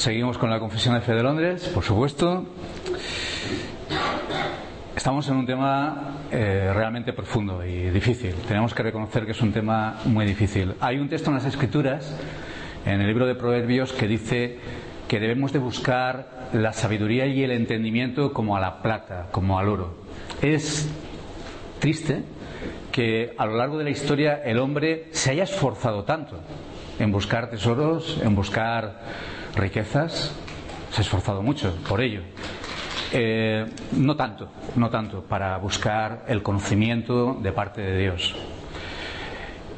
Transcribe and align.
Seguimos 0.00 0.38
con 0.38 0.48
la 0.48 0.58
Confesión 0.58 0.94
de 0.94 1.02
Fe 1.02 1.12
de 1.12 1.22
Londres, 1.22 1.68
por 1.74 1.84
supuesto. 1.84 2.46
Estamos 4.96 5.28
en 5.28 5.36
un 5.36 5.44
tema 5.44 6.22
eh, 6.32 6.72
realmente 6.74 7.12
profundo 7.12 7.62
y 7.62 7.90
difícil. 7.90 8.34
Tenemos 8.48 8.72
que 8.72 8.82
reconocer 8.82 9.26
que 9.26 9.32
es 9.32 9.42
un 9.42 9.52
tema 9.52 9.98
muy 10.06 10.24
difícil. 10.24 10.72
Hay 10.80 10.96
un 10.96 11.10
texto 11.10 11.28
en 11.28 11.34
las 11.34 11.44
Escrituras, 11.44 12.18
en 12.86 13.02
el 13.02 13.08
libro 13.08 13.26
de 13.26 13.34
Proverbios, 13.34 13.92
que 13.92 14.08
dice 14.08 14.58
que 15.06 15.20
debemos 15.20 15.52
de 15.52 15.58
buscar 15.58 16.48
la 16.54 16.72
sabiduría 16.72 17.26
y 17.26 17.44
el 17.44 17.50
entendimiento 17.50 18.32
como 18.32 18.56
a 18.56 18.60
la 18.60 18.80
plata, 18.80 19.26
como 19.30 19.58
al 19.58 19.68
oro. 19.68 19.98
Es 20.40 20.88
triste 21.78 22.22
que 22.90 23.34
a 23.36 23.44
lo 23.44 23.58
largo 23.58 23.76
de 23.76 23.84
la 23.84 23.90
historia 23.90 24.40
el 24.46 24.60
hombre 24.60 25.08
se 25.10 25.32
haya 25.32 25.42
esforzado 25.42 26.04
tanto 26.04 26.40
en 26.98 27.12
buscar 27.12 27.50
tesoros, 27.50 28.18
en 28.22 28.34
buscar 28.34 28.98
riquezas, 29.54 30.34
se 30.90 31.00
ha 31.00 31.02
esforzado 31.02 31.42
mucho 31.42 31.74
por 31.88 32.00
ello. 32.00 32.22
Eh, 33.12 33.66
no 33.92 34.16
tanto, 34.16 34.48
no 34.76 34.88
tanto 34.88 35.22
para 35.22 35.56
buscar 35.58 36.24
el 36.28 36.42
conocimiento 36.42 37.36
de 37.40 37.52
parte 37.52 37.80
de 37.80 37.98
Dios. 37.98 38.36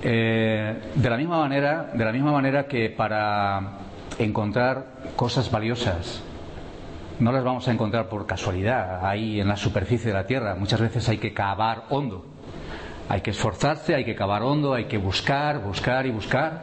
Eh, 0.02 0.92
de 0.94 1.10
la 1.10 1.16
misma 1.16 1.38
manera, 1.38 1.90
de 1.94 2.04
la 2.04 2.12
misma 2.12 2.32
manera 2.32 2.66
que 2.66 2.90
para 2.90 3.78
encontrar 4.18 4.86
cosas 5.16 5.50
valiosas 5.50 6.22
no 7.20 7.30
las 7.30 7.44
vamos 7.44 7.68
a 7.68 7.72
encontrar 7.72 8.08
por 8.08 8.26
casualidad 8.26 9.06
ahí 9.06 9.40
en 9.40 9.48
la 9.48 9.56
superficie 9.56 10.08
de 10.08 10.14
la 10.14 10.26
tierra. 10.26 10.56
Muchas 10.56 10.80
veces 10.80 11.08
hay 11.08 11.18
que 11.18 11.32
cavar 11.32 11.84
hondo. 11.88 12.26
Hay 13.08 13.20
que 13.20 13.30
esforzarse, 13.30 13.94
hay 13.94 14.04
que 14.04 14.14
cavar 14.14 14.42
hondo, 14.42 14.74
hay 14.74 14.86
que 14.86 14.98
buscar, 14.98 15.60
buscar 15.60 16.06
y 16.06 16.10
buscar. 16.10 16.62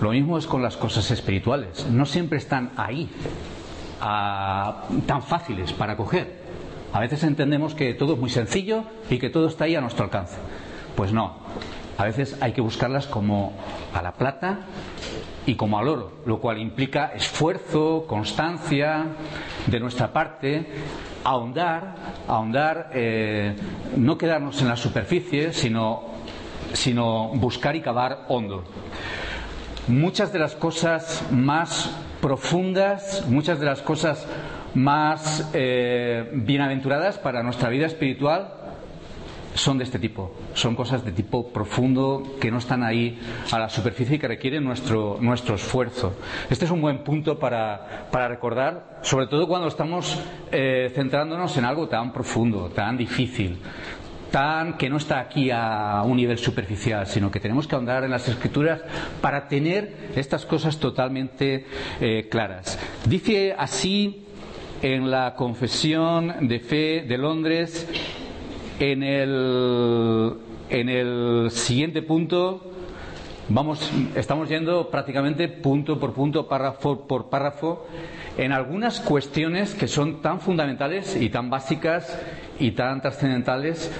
Lo 0.00 0.10
mismo 0.10 0.38
es 0.38 0.46
con 0.46 0.62
las 0.62 0.76
cosas 0.76 1.10
espirituales. 1.10 1.86
No 1.86 2.04
siempre 2.04 2.38
están 2.38 2.72
ahí, 2.76 3.08
tan 4.00 5.22
fáciles 5.22 5.72
para 5.72 5.96
coger. 5.96 6.42
A 6.92 7.00
veces 7.00 7.22
entendemos 7.24 7.74
que 7.74 7.94
todo 7.94 8.14
es 8.14 8.20
muy 8.20 8.30
sencillo 8.30 8.84
y 9.10 9.18
que 9.18 9.30
todo 9.30 9.48
está 9.48 9.64
ahí 9.64 9.76
a 9.76 9.80
nuestro 9.80 10.04
alcance. 10.04 10.36
Pues 10.96 11.12
no. 11.12 11.34
A 11.96 12.04
veces 12.04 12.36
hay 12.40 12.52
que 12.52 12.60
buscarlas 12.60 13.06
como 13.06 13.52
a 13.92 14.02
la 14.02 14.12
plata 14.12 14.60
y 15.46 15.54
como 15.54 15.78
al 15.78 15.86
oro, 15.86 16.12
lo 16.26 16.40
cual 16.40 16.58
implica 16.58 17.12
esfuerzo, 17.14 18.04
constancia 18.08 19.06
de 19.66 19.80
nuestra 19.80 20.12
parte, 20.12 20.66
ahondar, 21.22 21.94
ahondar, 22.26 22.90
eh, 22.94 23.54
no 23.96 24.18
quedarnos 24.18 24.60
en 24.60 24.68
la 24.68 24.76
superficie, 24.76 25.52
sino, 25.52 26.02
sino 26.72 27.28
buscar 27.34 27.76
y 27.76 27.80
cavar 27.80 28.24
hondo 28.28 28.64
muchas 29.88 30.32
de 30.32 30.38
las 30.38 30.54
cosas 30.54 31.24
más 31.30 31.90
profundas, 32.20 33.24
muchas 33.28 33.60
de 33.60 33.66
las 33.66 33.82
cosas 33.82 34.26
más 34.74 35.50
eh, 35.52 36.30
bienaventuradas 36.32 37.18
para 37.18 37.42
nuestra 37.42 37.68
vida 37.68 37.86
espiritual 37.86 38.64
son 39.54 39.78
de 39.78 39.84
este 39.84 39.98
tipo. 39.98 40.34
Son 40.54 40.74
cosas 40.74 41.04
de 41.04 41.12
tipo 41.12 41.48
profundo 41.48 42.22
que 42.40 42.50
no 42.50 42.58
están 42.58 42.82
ahí 42.82 43.18
a 43.52 43.58
la 43.58 43.68
superficie 43.68 44.16
y 44.16 44.18
que 44.18 44.28
requieren 44.28 44.64
nuestro, 44.64 45.18
nuestro 45.20 45.54
esfuerzo. 45.54 46.14
Este 46.50 46.64
es 46.64 46.70
un 46.70 46.80
buen 46.80 46.98
punto 47.04 47.38
para, 47.38 48.08
recordar, 48.28 48.98
sobre 49.02 49.26
todo 49.26 49.46
cuando 49.46 49.68
estamos 49.68 50.20
eh, 50.50 50.90
centrándonos 50.94 51.56
en 51.56 51.64
algo 51.64 51.88
tan 51.88 52.12
profundo, 52.12 52.68
tan 52.70 52.96
difícil 52.96 53.58
que 54.78 54.90
no 54.90 54.96
está 54.96 55.20
aquí 55.20 55.50
a 55.52 56.02
un 56.04 56.16
nivel 56.16 56.38
superficial, 56.38 57.06
sino 57.06 57.30
que 57.30 57.38
tenemos 57.38 57.68
que 57.68 57.76
ahondar 57.76 58.02
en 58.02 58.10
las 58.10 58.28
escrituras 58.28 58.80
para 59.20 59.46
tener 59.46 60.10
estas 60.16 60.44
cosas 60.44 60.78
totalmente 60.78 61.66
eh, 62.00 62.26
claras. 62.28 62.76
Dice 63.08 63.54
así 63.56 64.24
en 64.82 65.08
la 65.08 65.36
Confesión 65.36 66.48
de 66.48 66.58
Fe 66.58 67.04
de 67.06 67.16
Londres, 67.16 67.88
en 68.80 69.04
el, 69.04 70.34
en 70.68 70.88
el 70.88 71.50
siguiente 71.52 72.02
punto, 72.02 72.72
Vamos, 73.46 73.92
estamos 74.14 74.48
yendo 74.48 74.88
prácticamente 74.88 75.48
punto 75.48 76.00
por 76.00 76.14
punto, 76.14 76.48
párrafo 76.48 77.06
por 77.06 77.28
párrafo, 77.28 77.86
en 78.38 78.52
algunas 78.52 79.00
cuestiones 79.00 79.74
que 79.74 79.86
son 79.86 80.22
tan 80.22 80.40
fundamentales 80.40 81.14
y 81.20 81.28
tan 81.28 81.50
básicas 81.50 82.18
y 82.58 82.72
tan 82.72 83.00
trascendentales 83.00 83.90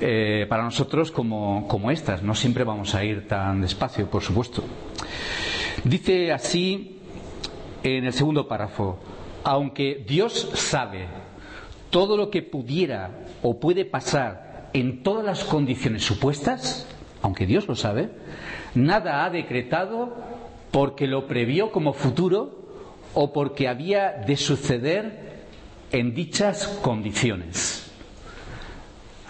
eh, 0.00 0.46
para 0.48 0.62
nosotros 0.62 1.10
como, 1.10 1.66
como 1.68 1.90
estas. 1.90 2.22
No 2.22 2.34
siempre 2.34 2.64
vamos 2.64 2.94
a 2.94 3.04
ir 3.04 3.26
tan 3.26 3.60
despacio, 3.60 4.08
por 4.08 4.22
supuesto. 4.22 4.64
Dice 5.84 6.32
así 6.32 7.00
en 7.82 8.04
el 8.04 8.12
segundo 8.12 8.48
párrafo, 8.48 8.98
aunque 9.44 10.04
Dios 10.06 10.50
sabe 10.54 11.06
todo 11.90 12.16
lo 12.16 12.30
que 12.30 12.42
pudiera 12.42 13.10
o 13.42 13.58
puede 13.58 13.84
pasar 13.84 14.70
en 14.72 15.02
todas 15.02 15.24
las 15.24 15.44
condiciones 15.44 16.04
supuestas, 16.04 16.86
aunque 17.22 17.46
Dios 17.46 17.66
lo 17.66 17.74
sabe, 17.74 18.10
nada 18.74 19.24
ha 19.24 19.30
decretado 19.30 20.14
porque 20.70 21.06
lo 21.06 21.26
previó 21.26 21.72
como 21.72 21.92
futuro 21.92 22.58
o 23.14 23.32
porque 23.32 23.68
había 23.68 24.12
de 24.12 24.36
suceder 24.36 25.46
en 25.90 26.14
dichas 26.14 26.66
condiciones. 26.82 27.87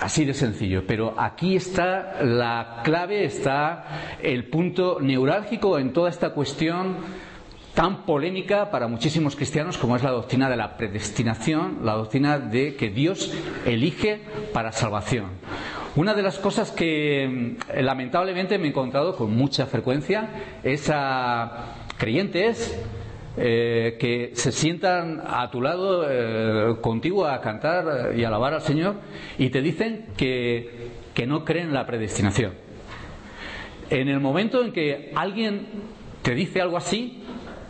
Así 0.01 0.25
de 0.25 0.33
sencillo, 0.33 0.85
pero 0.87 1.15
aquí 1.19 1.57
está 1.57 2.23
la 2.23 2.83
clave, 2.85 3.25
está 3.25 4.17
el 4.23 4.45
punto 4.49 4.99
neurálgico 5.01 5.77
en 5.79 5.93
toda 5.93 6.09
esta 6.09 6.31
cuestión 6.31 6.97
tan 7.75 8.05
polémica 8.07 8.71
para 8.71 8.87
muchísimos 8.87 9.35
cristianos 9.35 9.77
como 9.77 9.97
es 9.97 10.03
la 10.03 10.11
doctrina 10.11 10.49
de 10.49 10.57
la 10.57 10.77
predestinación, 10.77 11.81
la 11.85 11.95
doctrina 11.95 12.39
de 12.39 12.77
que 12.77 12.91
Dios 12.91 13.33
elige 13.67 14.21
para 14.53 14.71
salvación. 14.73 15.27
Una 15.97 16.15
de 16.15 16.23
las 16.23 16.39
cosas 16.39 16.71
que 16.71 17.57
mm, 17.69 17.81
lamentablemente 17.83 18.57
me 18.59 18.67
he 18.67 18.71
encontrado 18.71 19.17
con 19.17 19.35
mucha 19.37 19.67
frecuencia 19.67 20.29
es 20.63 20.91
a 20.95 21.75
creyentes 21.97 22.79
eh, 23.41 23.97
que 24.01 24.33
se 24.35 24.51
sientan 24.51 25.23
a 25.25 25.49
tu 25.51 25.63
lado 25.63 26.05
eh, 26.09 26.77
contigo 26.81 27.25
a 27.25 27.41
cantar 27.41 28.17
y 28.17 28.25
alabar 28.25 28.55
al 28.55 28.63
Señor 28.63 28.97
y 29.39 29.51
te 29.51 29.63
dicen 29.63 30.07
que, 30.17 30.89
no 31.27 31.45
creen 31.45 31.69
en 31.69 31.75
la 31.75 31.87
predestinación. 31.87 32.53
En 33.91 34.09
el 34.09 34.21
momento 34.21 34.63
en 34.63 34.73
que 34.73 35.13
alguien 35.15 35.67
te 36.23 36.35
dice 36.35 36.61
algo 36.61 36.77
así, 36.77 37.23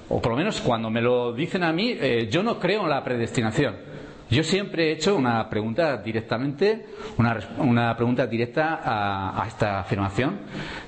o 0.09 0.21
por 0.21 0.33
lo 0.33 0.39
menos 0.39 0.61
cuando 0.61 0.91
me 0.91 1.01
lo 1.01 1.33
dicen 1.33 1.63
a 1.65 1.73
mí, 1.73 1.97
eh, 1.99 2.29
yo 2.31 2.43
no 2.43 2.59
creo 2.59 2.83
en 2.83 2.91
la 2.91 3.05
predestinación. 3.05 3.88
Yo 4.31 4.43
siempre 4.43 4.89
he 4.89 4.93
hecho 4.93 5.17
una 5.17 5.49
pregunta 5.49 5.97
directamente, 5.97 6.85
una, 7.17 7.97
pregunta 7.97 8.27
directa 8.27 8.81
a, 8.85 9.47
esta 9.47 9.81
afirmación, 9.81 10.41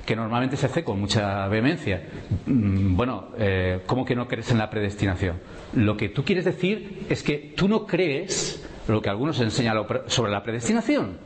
que 0.05 0.15
normalmente 0.15 0.59
se 0.59 0.67
hace 0.67 0.85
con 0.85 1.01
mucha 1.01 1.49
vehemencia. 1.49 2.03
Mm, 2.45 2.97
bueno, 2.97 3.29
eh, 3.39 3.81
¿cómo 3.87 4.05
que 4.05 4.15
no 4.15 4.29
crees 4.29 4.51
en 4.51 4.59
la 4.59 4.69
predestinación? 4.69 5.41
Lo 5.75 5.97
que 5.97 6.11
tú 6.11 6.23
quieres 6.23 6.45
decir 6.45 7.07
es 7.09 7.23
que 7.23 7.55
tú 7.57 7.67
no 7.67 7.87
crees 7.87 8.67
lo 8.89 9.01
que 9.01 9.09
algunos 9.09 9.41
enseñan 9.41 9.77
sobre 10.07 10.33
la 10.33 10.43
predestinación. 10.43 11.19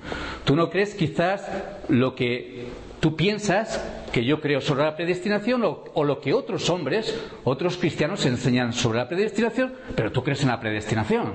Tú 0.45 0.55
no 0.55 0.71
crees 0.71 0.95
quizás 0.95 1.51
lo 1.89 2.15
que 2.15 2.69
tú 3.01 3.17
piensas 3.17 3.83
que 4.13 4.25
yo 4.25 4.41
creo 4.41 4.61
sobre 4.61 4.85
la 4.85 4.95
predestinación 4.95 5.65
o, 5.65 5.85
o, 5.95 6.05
lo 6.05 6.21
que 6.21 6.33
otros 6.33 6.71
hombres, 6.71 7.19
otros 7.43 7.77
cristianos 7.77 8.25
enseñan 8.27 8.73
sobre 8.73 8.99
la 8.99 9.09
predestinación, 9.09 9.75
pero 9.97 10.13
tú 10.13 10.23
crees 10.23 10.43
en 10.43 10.49
la 10.49 10.61
predestinación. 10.61 11.35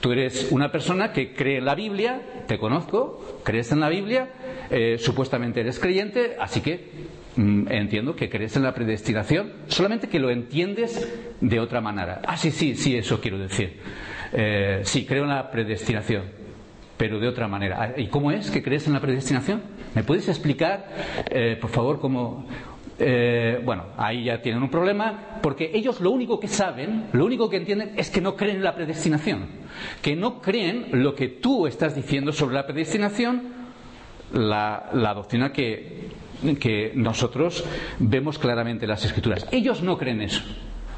Tú 0.00 0.12
eres 0.12 0.48
una 0.50 0.70
persona 0.70 1.12
que 1.12 1.32
cree 1.32 1.58
en 1.58 1.64
la 1.64 1.74
Biblia, 1.74 2.20
te 2.46 2.58
conozco, 2.58 3.40
crees 3.44 3.72
en 3.72 3.80
la 3.80 3.88
Biblia, 3.88 4.28
eh, 4.70 4.96
supuestamente 4.98 5.60
eres 5.60 5.78
creyente, 5.78 6.36
así 6.38 6.60
que 6.60 6.90
mm, 7.36 7.72
entiendo 7.72 8.14
que 8.14 8.28
crees 8.28 8.56
en 8.56 8.62
la 8.62 8.74
predestinación, 8.74 9.52
solamente 9.68 10.08
que 10.08 10.18
lo 10.18 10.30
entiendes 10.30 11.08
de 11.40 11.60
otra 11.60 11.80
manera. 11.80 12.20
Ah, 12.26 12.36
sí, 12.36 12.50
sí, 12.50 12.74
sí, 12.74 12.96
eso 12.96 13.20
quiero 13.20 13.38
decir. 13.38 13.78
Eh, 14.32 14.80
sí, 14.84 15.06
creo 15.06 15.24
en 15.24 15.30
la 15.30 15.50
predestinación, 15.50 16.24
pero 16.96 17.18
de 17.18 17.28
otra 17.28 17.48
manera. 17.48 17.76
Ah, 17.80 17.92
¿Y 18.00 18.08
cómo 18.08 18.30
es 18.30 18.50
que 18.50 18.62
crees 18.62 18.86
en 18.86 18.92
la 18.92 19.00
predestinación? 19.00 19.62
¿Me 19.94 20.04
puedes 20.04 20.28
explicar, 20.28 20.88
eh, 21.30 21.56
por 21.60 21.70
favor, 21.70 22.00
cómo 22.00 22.46
eh, 22.98 23.60
bueno, 23.64 23.84
ahí 23.98 24.24
ya 24.24 24.40
tienen 24.40 24.62
un 24.62 24.70
problema, 24.70 25.38
porque 25.42 25.70
ellos 25.74 26.00
lo 26.00 26.10
único 26.10 26.40
que 26.40 26.48
saben, 26.48 27.08
lo 27.12 27.26
único 27.26 27.50
que 27.50 27.58
entienden 27.58 27.92
es 27.96 28.10
que 28.10 28.20
no 28.20 28.36
creen 28.36 28.56
en 28.56 28.64
la 28.64 28.74
predestinación, 28.74 29.46
que 30.00 30.16
no 30.16 30.40
creen 30.40 30.86
lo 30.92 31.14
que 31.14 31.28
tú 31.28 31.66
estás 31.66 31.94
diciendo 31.94 32.32
sobre 32.32 32.54
la 32.54 32.66
predestinación, 32.66 33.54
la, 34.32 35.12
doctrina 35.14 35.52
que, 35.52 36.08
que 36.58 36.92
nosotros 36.94 37.64
vemos 37.98 38.38
claramente 38.38 38.86
en 38.86 38.90
las 38.90 39.04
escrituras. 39.04 39.46
Ellos 39.52 39.82
no 39.82 39.98
creen 39.98 40.22
eso. 40.22 40.42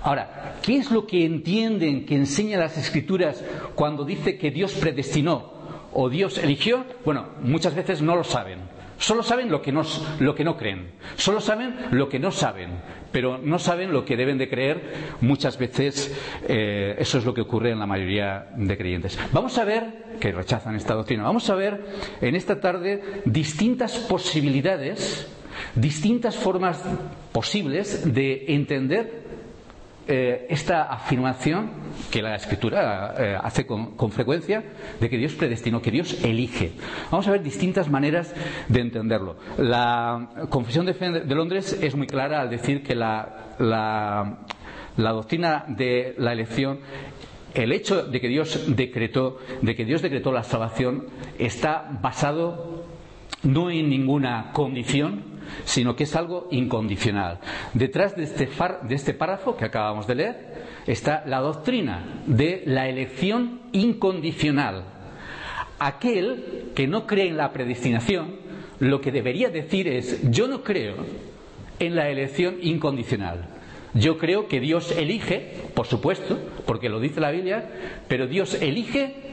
Ahora, 0.02 0.56
¿qué 0.62 0.76
es 0.76 0.92
lo 0.92 1.04
que 1.04 1.24
entienden, 1.24 2.06
que 2.06 2.14
enseña 2.14 2.58
las 2.58 2.78
escrituras 2.78 3.44
cuando 3.74 4.04
dice 4.04 4.38
que 4.38 4.52
Dios 4.52 4.72
predestinó 4.74 5.52
o 5.92 6.08
Dios 6.08 6.38
eligió? 6.38 6.84
Bueno, 7.04 7.26
muchas 7.42 7.74
veces 7.74 8.00
no 8.00 8.14
lo 8.14 8.22
saben 8.22 8.77
Solo 8.98 9.22
saben 9.22 9.50
lo 9.50 9.62
que, 9.62 9.72
no, 9.72 9.82
lo 10.18 10.34
que 10.34 10.44
no 10.44 10.56
creen. 10.56 10.90
Solo 11.16 11.40
saben 11.40 11.74
lo 11.92 12.08
que 12.08 12.18
no 12.18 12.32
saben. 12.32 12.70
Pero 13.12 13.38
no 13.38 13.58
saben 13.58 13.92
lo 13.92 14.04
que 14.04 14.16
deben 14.16 14.38
de 14.38 14.50
creer. 14.50 14.82
Muchas 15.20 15.56
veces 15.58 16.14
eh, 16.48 16.96
eso 16.98 17.18
es 17.18 17.24
lo 17.24 17.32
que 17.32 17.40
ocurre 17.40 17.70
en 17.70 17.78
la 17.78 17.86
mayoría 17.86 18.48
de 18.56 18.76
creyentes. 18.76 19.18
Vamos 19.32 19.56
a 19.58 19.64
ver, 19.64 20.16
que 20.20 20.32
rechazan 20.32 20.74
esta 20.74 20.94
doctrina, 20.94 21.22
vamos 21.22 21.48
a 21.48 21.54
ver 21.54 21.84
en 22.20 22.34
esta 22.34 22.60
tarde 22.60 23.22
distintas 23.24 23.96
posibilidades, 23.98 25.28
distintas 25.74 26.36
formas 26.36 26.82
posibles 27.32 28.12
de 28.12 28.46
entender 28.48 29.27
eh, 30.08 30.46
esta 30.48 30.84
afirmación 30.84 31.70
que 32.10 32.22
la 32.22 32.34
Escritura 32.34 33.14
eh, 33.18 33.38
hace 33.40 33.66
con, 33.66 34.10
frecuencia 34.10 34.64
de 34.98 35.10
que 35.10 35.18
Dios 35.18 35.34
predestinó, 35.34 35.82
que 35.82 35.90
Dios 35.90 36.24
elige. 36.24 36.72
Vamos 37.10 37.28
a 37.28 37.32
ver 37.32 37.42
distintas 37.42 37.90
maneras 37.90 38.34
de 38.68 38.80
entenderlo. 38.80 39.36
La 39.58 40.30
Confesión 40.48 40.86
de 40.86 40.94
de 40.94 41.34
Londres 41.34 41.78
es 41.80 41.94
muy 41.94 42.06
clara 42.06 42.40
al 42.40 42.50
decir 42.50 42.82
que 42.82 42.94
la, 42.94 43.54
la, 43.58 44.38
la 44.96 45.12
doctrina 45.12 45.64
de 45.68 46.14
la 46.18 46.32
elección 46.32 46.80
el 47.54 47.72
hecho 47.72 48.04
de 48.04 48.20
que 48.20 48.28
Dios 48.28 48.64
decretó, 48.76 49.38
de 49.62 49.74
que 49.74 49.84
Dios 49.84 50.02
decretó 50.02 50.32
la 50.32 50.42
salvación, 50.42 51.06
está 51.38 51.88
basado 52.00 52.84
no 53.42 53.70
en 53.70 53.88
ninguna 53.88 54.50
condición, 54.52 55.37
sino 55.64 55.96
que 55.96 56.04
es 56.04 56.16
algo 56.16 56.48
incondicional. 56.50 57.38
Detrás 57.74 58.16
de 58.16 58.24
este, 58.24 58.48
de 58.82 58.94
este 58.94 59.14
párrafo 59.14 59.56
que 59.56 59.64
acabamos 59.64 60.06
de 60.06 60.14
leer 60.14 60.36
está 60.86 61.22
la 61.26 61.40
doctrina 61.40 62.22
de 62.26 62.62
la 62.66 62.88
elección 62.88 63.60
incondicional. 63.72 64.84
Aquel 65.78 66.72
que 66.74 66.88
no 66.88 67.06
cree 67.06 67.28
en 67.28 67.36
la 67.36 67.52
predestinación, 67.52 68.36
lo 68.80 69.00
que 69.00 69.12
debería 69.12 69.50
decir 69.50 69.88
es, 69.88 70.30
yo 70.30 70.48
no 70.48 70.62
creo 70.62 70.96
en 71.78 71.94
la 71.94 72.08
elección 72.08 72.56
incondicional. 72.60 73.46
Yo 73.94 74.18
creo 74.18 74.48
que 74.48 74.60
Dios 74.60 74.92
elige, 74.92 75.54
por 75.74 75.86
supuesto, 75.86 76.38
porque 76.66 76.88
lo 76.88 77.00
dice 77.00 77.20
la 77.20 77.30
Biblia, 77.30 77.70
pero 78.06 78.26
Dios 78.26 78.54
elige 78.60 79.27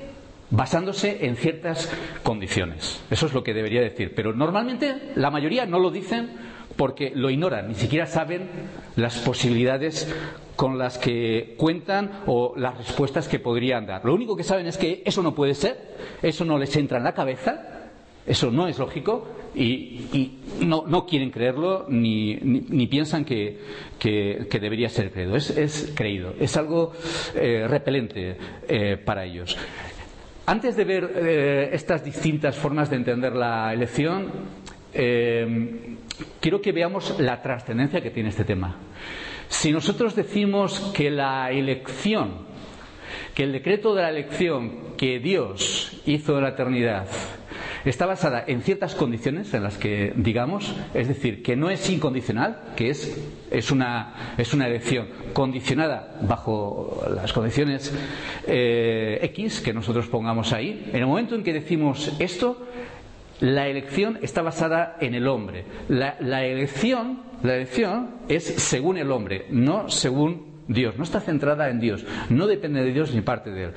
basándose 0.50 1.26
en 1.26 1.36
ciertas 1.36 1.92
condiciones. 2.24 3.02
Eso 3.10 3.26
es 3.26 3.34
lo 3.34 3.44
que 3.44 3.54
debería 3.54 3.82
decir. 3.82 4.14
Pero 4.16 4.34
normalmente 4.34 5.12
la 5.16 5.32
mayoría 5.32 5.66
no 5.66 5.80
lo 5.80 5.92
dicen 5.92 6.30
porque 6.76 7.12
lo 7.16 7.30
ignoran, 7.30 7.70
ni 7.70 7.76
siquiera 7.76 8.06
saben 8.06 8.50
las 8.96 9.20
posibilidades 9.20 10.14
con 10.56 10.78
las 10.78 10.98
que 10.98 11.56
cuentan 11.58 12.24
o 12.26 12.54
las 12.58 12.78
respuestas 12.78 13.28
que 13.28 13.40
podrían 13.40 13.86
dar. 13.86 14.04
Lo 14.06 14.14
único 14.14 14.36
que 14.36 14.44
saben 14.44 14.68
es 14.68 14.78
que 14.78 15.02
eso 15.06 15.22
no 15.22 15.34
puede 15.36 15.54
ser, 15.54 15.96
eso 16.22 16.46
no 16.46 16.58
les 16.58 16.76
entra 16.76 16.98
en 16.98 17.04
la 17.04 17.14
cabeza, 17.14 17.92
eso 18.26 18.52
no 18.52 18.68
es 18.68 18.80
lógico 18.80 19.28
y, 19.54 20.40
no, 20.62 21.06
quieren 21.06 21.30
creerlo 21.30 21.86
ni, 21.88 22.36
ni, 22.36 22.88
piensan 22.88 23.24
que, 23.24 23.60
debería 24.02 24.90
ser 24.90 25.12
creído. 25.12 25.36
Es, 25.36 25.94
creído, 25.96 26.34
es 26.40 26.58
algo 26.58 26.94
eh, 27.36 27.66
repelente 27.68 28.38
eh, 28.68 28.98
para 28.98 29.26
ellos. 29.26 29.58
Antes 30.48 30.76
de 30.76 30.84
ver 30.84 31.12
eh, 31.16 31.70
estas 31.74 32.04
distintas 32.04 32.56
formas 32.56 32.90
de 32.90 32.98
entender 32.98 33.34
la 33.34 33.74
elección, 33.74 34.32
eh, 34.94 35.98
quiero 36.40 36.62
que 36.62 36.72
veamos 36.72 37.20
la 37.20 37.42
trascendencia 37.42 38.00
que 38.00 38.12
tiene 38.12 38.30
este 38.30 38.44
tema. 38.44 38.78
Si 39.48 39.72
nosotros 39.72 40.16
decimos 40.16 40.92
que 40.96 41.10
la 41.10 41.50
elección, 41.50 42.46
que 43.36 43.44
el 43.44 43.52
decreto 43.52 43.94
de 43.94 44.02
la 44.02 44.10
elección 44.10 44.96
que 44.98 45.20
Dios 45.20 46.02
hizo 46.06 46.38
en 46.38 46.44
la 46.44 46.50
eternidad 46.52 47.06
está 47.84 48.06
basada 48.06 48.44
en 48.48 48.62
ciertas 48.62 48.96
condiciones 48.96 49.54
en 49.54 49.64
las 49.64 49.78
que 49.78 50.14
digamos, 50.16 50.74
es 50.94 51.08
decir, 51.08 51.44
que 51.44 51.56
no 51.56 51.70
es 51.70 51.88
incondicional, 51.90 52.74
que 52.76 52.90
es, 52.90 53.22
es, 53.52 53.72
una, 53.72 54.34
es 54.38 54.54
una 54.54 54.68
elección 54.68 55.08
condicionada 55.34 56.18
bajo 56.22 57.04
las 57.14 57.32
condiciones 57.34 57.94
eh, 58.48 59.20
X 59.22 59.62
que 59.62 59.74
nosotros 59.74 60.08
pongamos 60.08 60.54
ahí. 60.54 60.90
En 60.92 61.02
el 61.02 61.06
momento 61.06 61.36
en 61.36 61.44
que 61.44 61.54
decimos 61.54 62.16
esto, 62.20 62.66
la 63.42 63.68
elección 63.68 64.18
está 64.22 64.42
basada 64.42 64.98
en 65.02 65.14
el 65.14 65.28
hombre. 65.28 65.66
La, 65.90 66.46
elección, 66.46 67.22
la 67.44 67.56
elección 67.56 68.16
es 68.30 68.46
según 68.46 68.98
el 68.98 69.12
hombre, 69.12 69.46
no 69.50 69.90
según 69.90 70.55
Dios, 70.68 70.98
no 70.98 71.04
está 71.04 71.20
centrada 71.20 71.70
en 71.70 71.80
Dios, 71.80 72.06
no 72.30 72.48
depende 72.48 72.84
de 72.84 72.92
Dios 72.92 73.14
ni 73.14 73.22
parte 73.22 73.52
de 73.52 73.66
Él. 73.66 73.74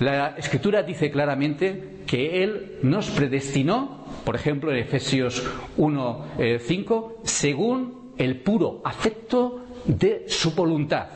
La 0.00 0.34
Escritura 0.36 0.82
dice 0.82 1.10
claramente 1.10 2.02
que 2.06 2.42
Él 2.42 2.78
nos 2.82 3.10
predestinó, 3.10 4.06
por 4.24 4.34
ejemplo 4.34 4.72
en 4.72 4.78
Efesios 4.78 5.48
1, 5.76 6.26
5, 6.58 7.12
eh, 7.14 7.20
según 7.22 8.12
el 8.18 8.40
puro 8.40 8.80
afecto 8.84 9.64
de 9.84 10.24
su 10.28 10.52
voluntad, 10.52 11.06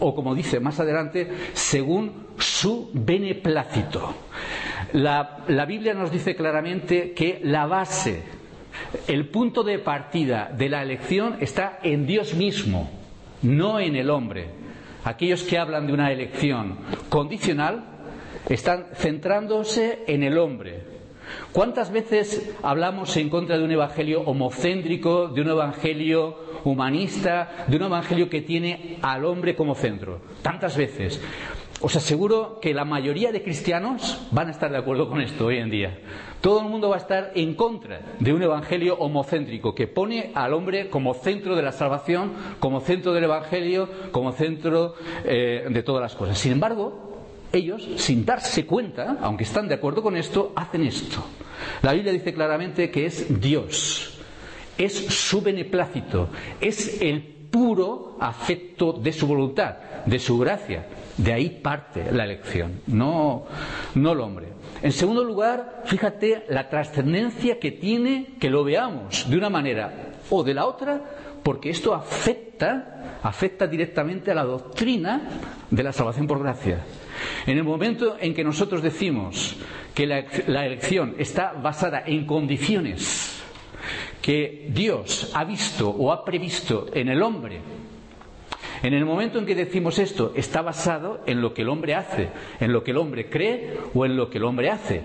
o 0.00 0.14
como 0.14 0.34
dice 0.34 0.60
más 0.60 0.78
adelante, 0.80 1.30
según 1.52 2.26
su 2.38 2.90
beneplácito. 2.92 4.14
La, 4.92 5.44
la 5.48 5.64
Biblia 5.64 5.94
nos 5.94 6.10
dice 6.10 6.36
claramente 6.36 7.12
que 7.12 7.40
la 7.42 7.66
base, 7.66 8.22
el 9.08 9.28
punto 9.28 9.62
de 9.62 9.78
partida 9.78 10.50
de 10.56 10.68
la 10.68 10.82
elección 10.82 11.36
está 11.40 11.78
en 11.82 12.06
Dios 12.06 12.34
mismo, 12.34 12.90
no 13.42 13.80
en 13.80 13.96
el 13.96 14.10
hombre. 14.10 14.63
Aquellos 15.04 15.42
que 15.42 15.58
hablan 15.58 15.86
de 15.86 15.92
una 15.92 16.10
elección 16.10 16.78
condicional 17.08 17.84
están 18.48 18.86
centrándose 18.94 20.04
en 20.06 20.22
el 20.22 20.38
hombre. 20.38 20.94
¿Cuántas 21.52 21.90
veces 21.90 22.54
hablamos 22.62 23.16
en 23.16 23.30
contra 23.30 23.56
de 23.56 23.64
un 23.64 23.70
evangelio 23.70 24.22
homocéntrico, 24.22 25.28
de 25.28 25.40
un 25.40 25.48
evangelio 25.48 26.36
humanista, 26.64 27.66
de 27.66 27.76
un 27.76 27.84
evangelio 27.84 28.28
que 28.28 28.42
tiene 28.42 28.98
al 29.02 29.24
hombre 29.24 29.54
como 29.54 29.74
centro? 29.74 30.20
Tantas 30.42 30.76
veces. 30.76 31.20
Os 31.84 31.96
aseguro 31.96 32.60
que 32.62 32.72
la 32.72 32.86
mayoría 32.86 33.30
de 33.30 33.42
cristianos 33.42 34.26
van 34.30 34.48
a 34.48 34.52
estar 34.52 34.70
de 34.70 34.78
acuerdo 34.78 35.06
con 35.06 35.20
esto 35.20 35.44
hoy 35.44 35.58
en 35.58 35.68
día. 35.68 35.98
Todo 36.40 36.60
el 36.60 36.66
mundo 36.66 36.88
va 36.88 36.94
a 36.94 36.98
estar 36.98 37.32
en 37.34 37.52
contra 37.52 38.00
de 38.18 38.32
un 38.32 38.42
evangelio 38.42 38.96
homocéntrico 38.96 39.74
que 39.74 39.86
pone 39.86 40.30
al 40.34 40.54
hombre 40.54 40.88
como 40.88 41.12
centro 41.12 41.54
de 41.54 41.60
la 41.60 41.72
salvación, 41.72 42.32
como 42.58 42.80
centro 42.80 43.12
del 43.12 43.24
evangelio, 43.24 43.90
como 44.12 44.32
centro 44.32 44.94
eh, 45.26 45.66
de 45.68 45.82
todas 45.82 46.00
las 46.00 46.14
cosas. 46.14 46.38
Sin 46.38 46.52
embargo, 46.52 47.18
ellos, 47.52 47.86
sin 47.96 48.24
darse 48.24 48.64
cuenta, 48.64 49.18
aunque 49.20 49.44
están 49.44 49.68
de 49.68 49.74
acuerdo 49.74 50.02
con 50.02 50.16
esto, 50.16 50.54
hacen 50.56 50.86
esto. 50.86 51.22
La 51.82 51.92
Biblia 51.92 52.14
dice 52.14 52.32
claramente 52.32 52.90
que 52.90 53.04
es 53.04 53.42
Dios, 53.42 54.20
es 54.78 54.94
su 54.94 55.42
beneplácito, 55.42 56.30
es 56.62 57.02
el 57.02 57.33
puro 57.54 58.16
afecto 58.18 58.92
de 58.92 59.12
su 59.12 59.28
voluntad, 59.28 59.76
de 60.04 60.18
su 60.18 60.36
gracia, 60.36 60.88
de 61.16 61.32
ahí 61.32 61.60
parte 61.62 62.10
la 62.10 62.24
elección, 62.24 62.80
no, 62.88 63.44
no 63.94 64.10
el 64.10 64.18
hombre. 64.18 64.48
En 64.82 64.90
segundo 64.90 65.22
lugar, 65.22 65.82
fíjate 65.84 66.46
la 66.48 66.68
trascendencia 66.68 67.60
que 67.60 67.70
tiene 67.70 68.34
que 68.40 68.50
lo 68.50 68.64
veamos 68.64 69.30
de 69.30 69.36
una 69.36 69.50
manera 69.50 70.14
o 70.30 70.42
de 70.42 70.52
la 70.52 70.66
otra, 70.66 71.00
porque 71.44 71.70
esto 71.70 71.94
afecta, 71.94 73.20
afecta 73.22 73.68
directamente 73.68 74.32
a 74.32 74.34
la 74.34 74.42
doctrina 74.42 75.22
de 75.70 75.82
la 75.84 75.92
salvación 75.92 76.26
por 76.26 76.40
gracia. 76.40 76.80
En 77.46 77.56
el 77.56 77.62
momento 77.62 78.16
en 78.18 78.34
que 78.34 78.42
nosotros 78.42 78.82
decimos 78.82 79.54
que 79.94 80.08
la, 80.08 80.24
la 80.48 80.66
elección 80.66 81.14
está 81.18 81.52
basada 81.52 82.02
en 82.04 82.26
condiciones 82.26 83.23
que 84.24 84.68
Dios 84.70 85.32
ha 85.34 85.44
visto 85.44 85.90
o 85.90 86.10
ha 86.10 86.24
previsto 86.24 86.86
en 86.94 87.08
el 87.08 87.22
hombre 87.22 87.60
en 88.84 88.92
el 88.92 89.06
momento 89.06 89.38
en 89.38 89.46
que 89.46 89.54
decimos 89.54 89.98
esto, 89.98 90.32
está 90.34 90.60
basado 90.60 91.22
en 91.24 91.40
lo 91.40 91.54
que 91.54 91.62
el 91.62 91.70
hombre 91.70 91.94
hace, 91.94 92.28
en 92.60 92.70
lo 92.70 92.84
que 92.84 92.90
el 92.90 92.98
hombre 92.98 93.30
cree 93.30 93.78
o 93.94 94.04
en 94.04 94.14
lo 94.14 94.28
que 94.28 94.36
el 94.36 94.44
hombre 94.44 94.68
hace. 94.68 95.02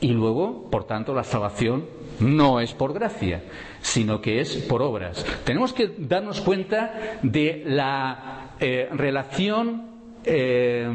Y 0.00 0.08
luego, 0.08 0.68
por 0.68 0.82
tanto, 0.82 1.14
la 1.14 1.22
salvación 1.22 1.86
no 2.18 2.58
es 2.58 2.74
por 2.74 2.92
gracia, 2.92 3.44
sino 3.80 4.20
que 4.20 4.40
es 4.40 4.56
por 4.56 4.82
obras. 4.82 5.24
Tenemos 5.44 5.72
que 5.72 5.92
darnos 5.96 6.40
cuenta 6.40 7.18
de 7.22 7.62
la 7.66 8.54
eh, 8.58 8.88
relación 8.90 9.90
eh, 10.24 10.88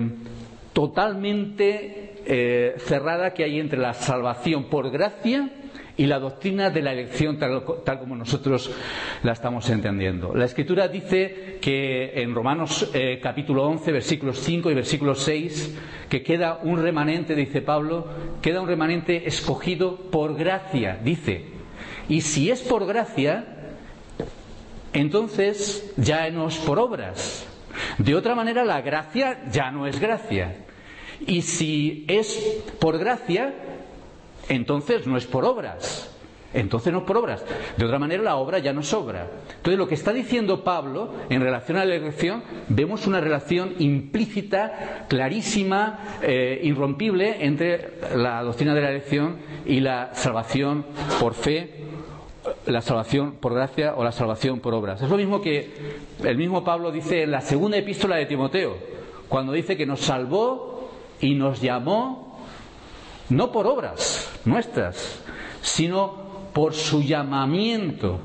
totalmente 0.73 2.15
eh, 2.25 2.75
cerrada 2.79 3.33
que 3.33 3.45
hay 3.45 3.61
entre 3.61 3.79
la 3.79 3.93
salvación 3.93 4.65
por 4.65 4.91
gracia 4.91 5.49
y 5.97 6.05
la 6.07 6.19
doctrina 6.19 6.69
de 6.69 6.81
la 6.81 6.91
elección 6.91 7.37
tal, 7.37 7.63
como 7.99 8.15
nosotros 8.15 8.71
la 9.23 9.31
estamos 9.31 9.69
entendiendo. 9.69 10.35
La 10.35 10.45
Escritura 10.45 10.87
dice 10.87 11.57
que 11.61 12.21
en 12.21 12.35
Romanos 12.35 12.89
eh, 12.93 13.19
capítulo 13.21 13.65
11, 13.67 13.91
versículos 13.91 14.39
5 14.39 14.71
y 14.71 14.73
versículo 14.73 15.15
6, 15.15 15.77
que 16.09 16.21
queda 16.21 16.59
un 16.63 16.81
remanente, 16.81 17.35
dice 17.35 17.61
Pablo, 17.61 18.07
queda 18.41 18.61
un 18.61 18.67
remanente 18.67 19.27
escogido 19.27 19.95
por 19.95 20.35
gracia, 20.35 20.99
dice. 21.01 21.45
Y 22.09 22.21
si 22.21 22.51
es 22.51 22.61
por 22.61 22.85
gracia, 22.85 23.45
entonces 24.93 25.93
ya 25.97 26.29
no 26.29 26.47
es 26.47 26.57
por 26.57 26.79
obras. 26.79 27.47
De 27.97 28.15
otra 28.15 28.35
manera, 28.35 28.63
la 28.63 28.81
gracia 28.81 29.43
ya 29.51 29.71
no 29.71 29.87
es 29.87 29.99
gracia. 29.99 30.65
Y 31.25 31.41
si 31.41 32.05
es 32.07 32.63
por 32.79 32.97
gracia, 32.97 33.53
entonces 34.49 35.07
no 35.07 35.17
es 35.17 35.25
por 35.25 35.45
obras. 35.45 36.11
entonces 36.53 36.93
no 36.93 37.05
por 37.05 37.17
obras. 37.17 37.43
De 37.75 37.85
otra 37.85 37.99
manera, 37.99 38.23
la 38.23 38.37
obra 38.37 38.59
ya 38.59 38.71
no 38.71 38.81
sobra. 38.81 39.27
Entonces, 39.57 39.77
lo 39.77 39.87
que 39.87 39.95
está 39.95 40.13
diciendo 40.13 40.63
Pablo 40.63 41.13
en 41.29 41.41
relación 41.41 41.77
a 41.77 41.83
la 41.83 41.95
elección, 41.95 42.43
vemos 42.69 43.07
una 43.07 43.19
relación 43.19 43.75
implícita, 43.79 45.05
clarísima, 45.09 45.99
eh, 46.21 46.61
irrompible 46.63 47.45
entre 47.45 47.95
la 48.15 48.41
doctrina 48.41 48.73
de 48.73 48.81
la 48.81 48.89
elección 48.89 49.37
y 49.65 49.81
la 49.81 50.15
salvación 50.15 50.85
por 51.19 51.33
fe 51.33 51.85
la 52.67 52.81
salvación 52.81 53.33
por 53.39 53.53
gracia 53.53 53.95
o 53.95 54.03
la 54.03 54.11
salvación 54.11 54.59
por 54.59 54.73
obras. 54.73 55.01
Es 55.01 55.09
lo 55.09 55.17
mismo 55.17 55.41
que 55.41 55.73
el 56.23 56.37
mismo 56.37 56.63
Pablo 56.63 56.91
dice 56.91 57.23
en 57.23 57.31
la 57.31 57.41
segunda 57.41 57.77
epístola 57.77 58.17
de 58.17 58.25
Timoteo, 58.25 58.77
cuando 59.27 59.51
dice 59.51 59.75
que 59.75 59.85
nos 59.85 60.01
salvó 60.01 60.91
y 61.19 61.33
nos 61.35 61.61
llamó 61.61 62.39
no 63.29 63.51
por 63.51 63.67
obras 63.67 64.34
nuestras, 64.45 65.21
sino 65.61 66.25
por 66.53 66.73
su 66.73 67.01
llamamiento, 67.01 68.19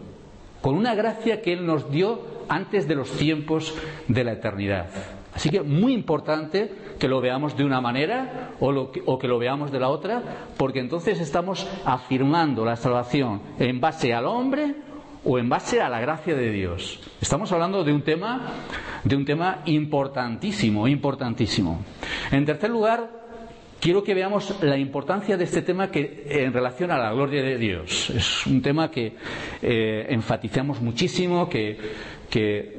con 0.61 0.77
una 0.77 0.95
gracia 0.95 1.43
que 1.43 1.53
Él 1.53 1.67
nos 1.67 1.91
dio 1.91 2.21
antes 2.49 2.87
de 2.87 2.95
los 2.95 3.11
tiempos 3.13 3.75
de 4.09 4.25
la 4.25 4.33
eternidad. 4.33 4.87
Así 5.35 5.49
que 5.49 5.63
muy 5.63 5.95
importante 5.95 6.73
que 6.99 7.09
lo 7.09 7.21
veamos 7.21 7.57
de 7.57 7.65
una 7.65 7.81
manera 7.81 8.51
o, 8.61 8.91
que, 8.91 9.03
que, 9.21 9.29
lo 9.29 9.39
veamos 9.39 9.71
de 9.71 9.81
la 9.81 9.89
otra, 9.89 10.23
porque 10.57 10.81
entonces 10.81 11.21
estamos 11.21 11.67
afirmando 11.85 12.65
la 12.65 12.77
salvación 12.77 13.41
en 13.59 13.81
base 13.81 14.13
al 14.13 14.27
hombre 14.27 14.75
o 15.25 15.39
en 15.39 15.49
base 15.49 15.81
a 15.81 15.89
la 15.89 16.01
gracia 16.01 16.35
de 16.35 16.51
Dios. 16.51 17.01
Estamos 17.21 17.53
hablando 17.53 17.85
de 17.85 17.93
un 17.93 18.03
tema, 18.03 18.53
de 19.05 19.17
un 19.17 19.25
tema 19.25 19.61
importantísimo, 19.67 20.89
importantísimo. 20.89 21.81
En 22.31 22.45
tercer 22.45 22.71
lugar, 22.71 23.20
quiero 23.81 24.05
que 24.05 24.15
veamos 24.15 24.63
la 24.63 24.77
importancia 24.77 25.37
de 25.37 25.45
este 25.45 25.63
tema 25.63 25.91
que, 25.91 26.25
en 26.29 26.53
relación 26.53 26.91
a 26.91 26.99
la 26.99 27.13
gloria 27.13 27.43
de 27.43 27.57
Dios. 27.57 28.11
Es 28.11 28.47
un 28.47 28.61
tema 28.63 28.91
que 28.91 29.15
eh, 29.63 30.07
enfatizamos 30.11 30.81
muchísimo, 30.81 31.49
que, 31.49 31.79
eh, 32.33 32.79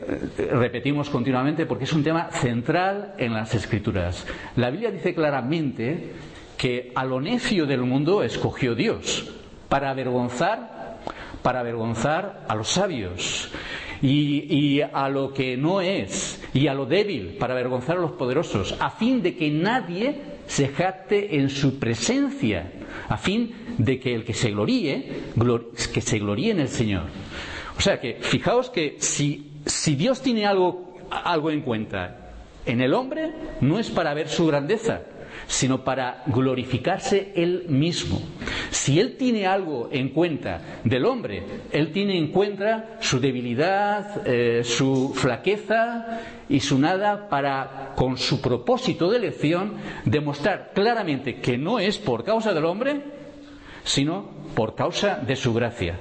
repetimos 0.51 1.09
continuamente, 1.09 1.65
porque 1.65 1.83
es 1.85 1.93
un 1.93 2.03
tema 2.03 2.29
central 2.31 3.15
en 3.17 3.33
las 3.33 3.53
Escrituras. 3.55 4.25
La 4.55 4.69
Biblia 4.69 4.91
dice 4.91 5.13
claramente 5.13 6.11
que 6.57 6.91
a 6.95 7.03
lo 7.03 7.19
necio 7.19 7.65
del 7.65 7.81
mundo 7.81 8.23
escogió 8.23 8.75
Dios 8.75 9.33
para 9.67 9.89
avergonzar, 9.89 10.99
para 11.41 11.61
avergonzar 11.61 12.45
a 12.47 12.55
los 12.55 12.69
sabios. 12.69 13.51
Y, 14.03 14.47
y, 14.49 14.81
a 14.81 15.09
lo 15.09 15.31
que 15.31 15.55
no 15.57 15.79
es, 15.79 16.43
y 16.55 16.65
a 16.65 16.73
lo 16.73 16.87
débil, 16.87 17.37
para 17.37 17.53
avergonzar 17.53 17.97
a 17.97 18.01
los 18.01 18.13
poderosos, 18.13 18.75
a 18.79 18.89
fin 18.89 19.21
de 19.21 19.35
que 19.35 19.51
nadie 19.51 20.30
se 20.51 20.67
jacte 20.67 21.37
en 21.37 21.49
su 21.49 21.79
presencia, 21.79 22.69
a 23.07 23.15
fin 23.15 23.53
de 23.77 24.01
que 24.01 24.13
el 24.13 24.25
que 24.25 24.33
se 24.33 24.51
gloríe, 24.51 25.09
que 25.93 26.01
se 26.01 26.19
gloríe 26.19 26.51
en 26.51 26.59
el 26.59 26.67
Señor. 26.67 27.03
O 27.77 27.79
sea 27.79 28.01
que, 28.01 28.17
fijaos 28.19 28.69
que 28.69 28.97
si, 28.99 29.53
si 29.65 29.95
Dios 29.95 30.21
tiene 30.21 30.45
algo, 30.45 30.97
algo 31.09 31.51
en 31.51 31.61
cuenta 31.61 32.33
en 32.65 32.81
el 32.81 32.93
hombre, 32.93 33.31
no 33.61 33.79
es 33.79 33.89
para 33.89 34.13
ver 34.13 34.27
su 34.27 34.45
grandeza, 34.45 35.03
sino 35.51 35.83
para 35.83 36.23
glorificarse 36.27 37.33
él 37.35 37.65
mismo. 37.67 38.21
Si 38.69 39.01
él 39.01 39.17
tiene 39.17 39.45
algo 39.45 39.89
en 39.91 40.09
cuenta 40.09 40.61
del 40.85 41.03
hombre, 41.05 41.43
él 41.73 41.91
tiene 41.91 42.17
en 42.17 42.29
cuenta 42.29 42.97
su 43.01 43.19
debilidad, 43.19 44.25
eh, 44.25 44.63
su 44.63 45.11
flaqueza 45.13 46.21
y 46.47 46.61
su 46.61 46.79
nada 46.79 47.27
para, 47.27 47.91
con 47.97 48.15
su 48.15 48.41
propósito 48.41 49.11
de 49.11 49.17
elección, 49.17 49.73
demostrar 50.05 50.71
claramente 50.73 51.41
que 51.41 51.57
no 51.57 51.79
es 51.79 51.97
por 51.97 52.23
causa 52.23 52.53
del 52.53 52.63
hombre, 52.63 53.01
sino 53.83 54.29
por 54.55 54.73
causa 54.73 55.17
de 55.17 55.35
su 55.35 55.53
gracia. 55.53 55.99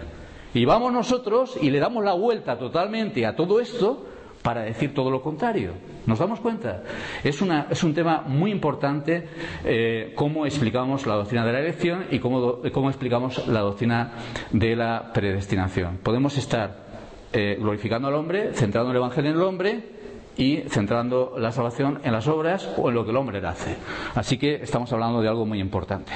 Y 0.55 0.65
vamos 0.65 0.93
nosotros 0.93 1.59
y 1.61 1.71
le 1.71 1.81
damos 1.81 2.05
la 2.05 2.13
vuelta 2.13 2.57
totalmente 2.57 3.27
a 3.27 3.35
todo 3.35 3.61
esto 3.61 4.07
para 4.43 4.63
decir 4.63 4.95
todo 4.95 5.11
lo 5.11 5.23
contrario. 5.23 5.73
¿Nos 6.07 6.19
damos 6.19 6.41
cuenta? 6.41 6.83
Es, 7.23 7.43
una, 7.43 7.67
es 7.71 7.83
un 7.85 7.95
tema 7.95 8.23
muy 8.27 8.51
importante 8.51 9.29
eh, 9.65 10.13
cómo 10.15 10.47
explicamos 10.47 11.07
la 11.07 11.15
doctrina 11.15 11.45
de 11.45 11.53
la 11.53 11.61
elección 11.61 12.07
y 12.11 12.19
cómo, 12.19 12.59
cómo, 12.73 12.89
explicamos 12.89 13.47
la 13.47 13.61
doctrina 13.61 14.13
de 14.51 14.77
la 14.77 15.11
predestinación. 15.13 15.99
Podemos 16.03 16.37
estar 16.39 16.91
eh, 17.33 17.57
glorificando 17.61 18.09
al 18.09 18.15
hombre, 18.15 18.55
centrando 18.55 18.91
el 18.91 18.97
Evangelio 18.97 19.31
en 19.31 19.37
el 19.37 19.43
hombre 19.43 20.01
y 20.37 20.63
centrando 20.69 21.35
la 21.39 21.53
salvación 21.53 22.01
en 22.03 22.13
las 22.13 22.27
obras 22.27 22.69
o 22.79 22.89
en 22.89 22.95
lo 22.95 23.05
que 23.05 23.11
el 23.11 23.17
hombre 23.17 23.47
hace. 23.47 23.77
Así 24.15 24.39
que 24.39 24.55
estamos 24.55 24.93
hablando 24.93 25.21
de 25.21 25.29
algo 25.29 25.45
muy 25.45 25.61
importante. 25.61 26.13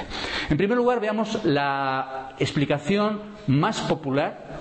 En 0.48 0.56
primer 0.56 0.76
lugar, 0.76 1.00
veamos 1.00 1.44
la 1.44 2.34
explicación 2.38 3.20
más 3.46 3.82
popular 3.82 4.53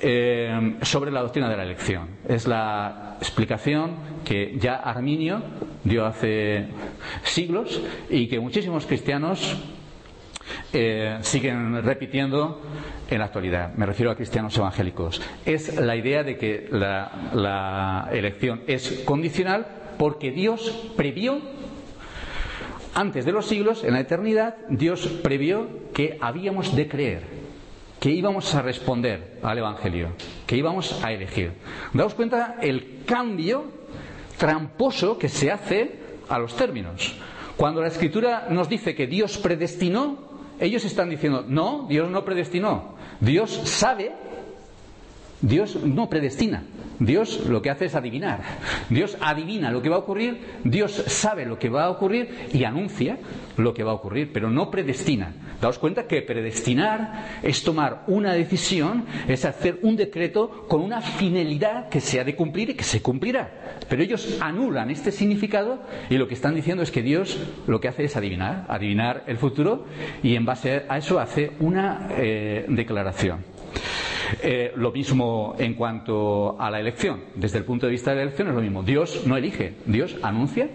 eh, 0.00 0.76
sobre 0.82 1.10
la 1.10 1.22
doctrina 1.22 1.48
de 1.48 1.56
la 1.56 1.62
elección. 1.64 2.08
Es 2.28 2.46
la 2.46 3.16
explicación 3.20 3.96
que 4.24 4.56
ya 4.58 4.76
Arminio 4.76 5.42
dio 5.82 6.06
hace 6.06 6.66
siglos 7.22 7.80
y 8.10 8.28
que 8.28 8.40
muchísimos 8.40 8.86
cristianos 8.86 9.56
eh, 10.72 11.18
siguen 11.20 11.82
repitiendo 11.82 12.60
en 13.08 13.18
la 13.18 13.26
actualidad. 13.26 13.74
Me 13.74 13.86
refiero 13.86 14.10
a 14.10 14.16
cristianos 14.16 14.56
evangélicos. 14.56 15.22
Es 15.44 15.74
la 15.80 15.96
idea 15.96 16.22
de 16.22 16.36
que 16.36 16.68
la, 16.70 17.30
la 17.32 18.08
elección 18.12 18.62
es 18.66 19.02
condicional 19.04 19.66
porque 19.98 20.30
Dios 20.30 20.92
previó 20.96 21.40
antes 22.94 23.24
de 23.24 23.32
los 23.32 23.46
siglos, 23.46 23.82
en 23.82 23.94
la 23.94 24.00
eternidad, 24.00 24.54
Dios 24.68 25.08
previó 25.22 25.68
que 25.92 26.16
habíamos 26.20 26.76
de 26.76 26.86
creer 26.86 27.43
que 28.04 28.10
íbamos 28.10 28.54
a 28.54 28.60
responder 28.60 29.38
al 29.42 29.56
Evangelio, 29.56 30.10
que 30.46 30.58
íbamos 30.58 31.02
a 31.02 31.10
elegir. 31.10 31.54
Daos 31.94 32.12
cuenta 32.12 32.56
el 32.60 33.02
cambio 33.06 33.64
tramposo 34.36 35.16
que 35.16 35.30
se 35.30 35.50
hace 35.50 36.00
a 36.28 36.38
los 36.38 36.54
términos. 36.54 37.16
Cuando 37.56 37.80
la 37.80 37.88
Escritura 37.88 38.48
nos 38.50 38.68
dice 38.68 38.94
que 38.94 39.06
Dios 39.06 39.38
predestinó, 39.38 40.18
ellos 40.60 40.84
están 40.84 41.08
diciendo, 41.08 41.46
no, 41.48 41.86
Dios 41.88 42.10
no 42.10 42.26
predestinó. 42.26 42.94
Dios 43.20 43.50
sabe, 43.64 44.12
Dios 45.40 45.74
no 45.76 46.10
predestina. 46.10 46.62
Dios 46.98 47.46
lo 47.46 47.62
que 47.62 47.70
hace 47.70 47.86
es 47.86 47.94
adivinar. 47.94 48.42
Dios 48.90 49.16
adivina 49.18 49.70
lo 49.70 49.80
que 49.80 49.88
va 49.88 49.96
a 49.96 50.00
ocurrir, 50.00 50.42
Dios 50.62 50.92
sabe 50.92 51.46
lo 51.46 51.58
que 51.58 51.70
va 51.70 51.84
a 51.84 51.90
ocurrir 51.90 52.50
y 52.52 52.64
anuncia 52.64 53.16
lo 53.56 53.72
que 53.72 53.82
va 53.82 53.92
a 53.92 53.94
ocurrir, 53.94 54.30
pero 54.30 54.50
no 54.50 54.70
predestina. 54.70 55.32
Daos 55.64 55.78
cuenta 55.78 56.06
que 56.06 56.20
predestinar 56.20 57.40
es 57.42 57.62
tomar 57.64 58.02
una 58.06 58.34
decisión, 58.34 59.06
es 59.26 59.46
hacer 59.46 59.78
un 59.80 59.96
decreto 59.96 60.66
con 60.68 60.82
una 60.82 61.00
finalidad 61.00 61.88
que 61.88 62.02
se 62.02 62.20
ha 62.20 62.24
de 62.24 62.36
cumplir 62.36 62.68
y 62.68 62.74
que 62.74 62.84
se 62.84 63.00
cumplirá. 63.00 63.78
Pero 63.88 64.02
ellos 64.02 64.36
anulan 64.42 64.90
este 64.90 65.10
significado 65.10 65.80
y 66.10 66.18
lo 66.18 66.28
que 66.28 66.34
están 66.34 66.54
diciendo 66.54 66.82
es 66.82 66.90
que 66.90 67.00
Dios 67.00 67.38
lo 67.66 67.80
que 67.80 67.88
hace 67.88 68.04
es 68.04 68.14
adivinar, 68.14 68.66
adivinar 68.68 69.24
el 69.26 69.38
futuro 69.38 69.86
y 70.22 70.36
en 70.36 70.44
base 70.44 70.84
a 70.86 70.98
eso 70.98 71.18
hace 71.18 71.52
una 71.60 72.08
eh, 72.10 72.66
declaración. 72.68 73.54
Eh, 74.42 74.72
lo 74.76 74.92
mismo 74.92 75.54
en 75.58 75.72
cuanto 75.74 76.60
a 76.60 76.70
la 76.70 76.80
elección. 76.80 77.20
Desde 77.34 77.56
el 77.56 77.64
punto 77.64 77.86
de 77.86 77.92
vista 77.92 78.10
de 78.10 78.16
la 78.16 78.22
elección 78.24 78.48
es 78.48 78.54
lo 78.54 78.60
mismo. 78.60 78.82
Dios 78.82 79.26
no 79.26 79.36
elige, 79.38 79.74
Dios 79.86 80.16
anuncia, 80.22 80.68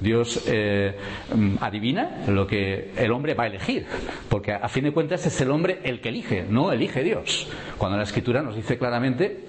Dios 0.00 0.44
eh, 0.46 0.96
mm, 1.34 1.56
adivina 1.60 2.24
lo 2.28 2.46
que 2.46 2.92
el 2.96 3.10
hombre 3.12 3.34
va 3.34 3.44
a 3.44 3.46
elegir. 3.48 3.86
Porque 4.28 4.52
a 4.52 4.68
fin 4.68 4.84
de 4.84 4.92
cuentas 4.92 5.26
es 5.26 5.40
el 5.40 5.50
hombre 5.50 5.80
el 5.84 6.00
que 6.00 6.10
elige, 6.10 6.44
no 6.48 6.72
elige 6.72 7.02
Dios. 7.02 7.48
Cuando 7.78 7.96
la 7.96 8.04
Escritura 8.04 8.42
nos 8.42 8.56
dice 8.56 8.78
claramente, 8.78 9.44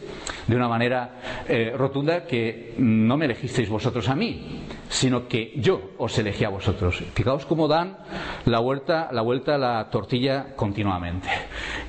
de 0.48 0.56
una 0.56 0.68
manera 0.68 1.44
eh, 1.48 1.74
rotunda, 1.78 2.26
que 2.26 2.74
no 2.78 3.18
me 3.18 3.26
elegisteis 3.26 3.70
vosotros 3.70 4.10
a 4.10 4.16
mí, 4.16 4.64
sino 4.90 5.28
que 5.28 5.54
yo 5.56 5.92
os 5.98 6.18
elegí 6.18 6.44
a 6.44 6.50
vosotros. 6.50 7.04
Fijaos 7.14 7.46
cómo 7.46 7.68
dan 7.68 7.98
la 8.46 8.60
vuelta, 8.60 9.10
la 9.12 9.22
vuelta 9.22 9.56
a 9.56 9.58
la 9.58 9.90
tortilla 9.90 10.56
continuamente. 10.56 11.30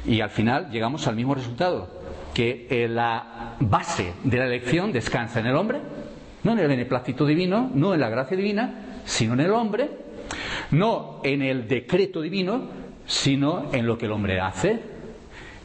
Y 0.06 0.20
al 0.20 0.30
final 0.30 0.70
llegamos 0.70 1.06
al 1.06 1.16
mismo 1.16 1.34
resultado, 1.34 1.88
que 2.34 2.66
eh, 2.70 2.88
la 2.88 3.56
base 3.60 4.14
de 4.24 4.38
la 4.38 4.46
elección 4.46 4.92
descansa 4.92 5.40
en 5.40 5.46
el 5.46 5.56
hombre, 5.56 5.80
no 6.44 6.52
en 6.52 6.58
el 6.58 6.68
beneplácito 6.68 7.26
divino, 7.26 7.70
no 7.74 7.94
en 7.94 8.00
la 8.00 8.08
gracia 8.08 8.36
divina, 8.36 9.00
sino 9.04 9.34
en 9.34 9.40
el 9.40 9.50
hombre, 9.52 9.90
no 10.70 11.20
en 11.22 11.42
el 11.42 11.68
decreto 11.68 12.20
divino, 12.20 12.68
sino 13.06 13.72
en 13.72 13.86
lo 13.86 13.98
que 13.98 14.06
el 14.06 14.12
hombre 14.12 14.40
hace. 14.40 14.80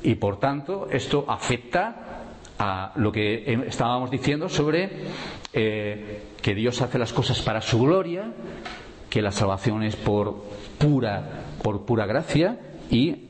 Y 0.04 0.16
por 0.16 0.40
tanto, 0.40 0.88
esto 0.92 1.26
afecta 1.28 2.24
a 2.60 2.94
lo 2.96 3.12
que 3.12 3.62
estábamos 3.68 4.10
diciendo 4.10 4.50
sobre 4.50 4.90
eh, 5.54 6.22
que 6.42 6.56
Dios 6.56 6.82
hace 6.82 6.98
las 6.98 7.14
cosas 7.14 7.42
para 7.42 7.62
su 7.62 7.80
gloria, 7.80 8.32
que 9.10 9.22
la 9.22 9.32
salvación 9.32 9.84
es 9.84 9.96
por 9.96 10.44
pura, 10.78 11.44
por 11.64 11.86
pura 11.86 12.06
gracia 12.06 12.60
y, 12.90 13.28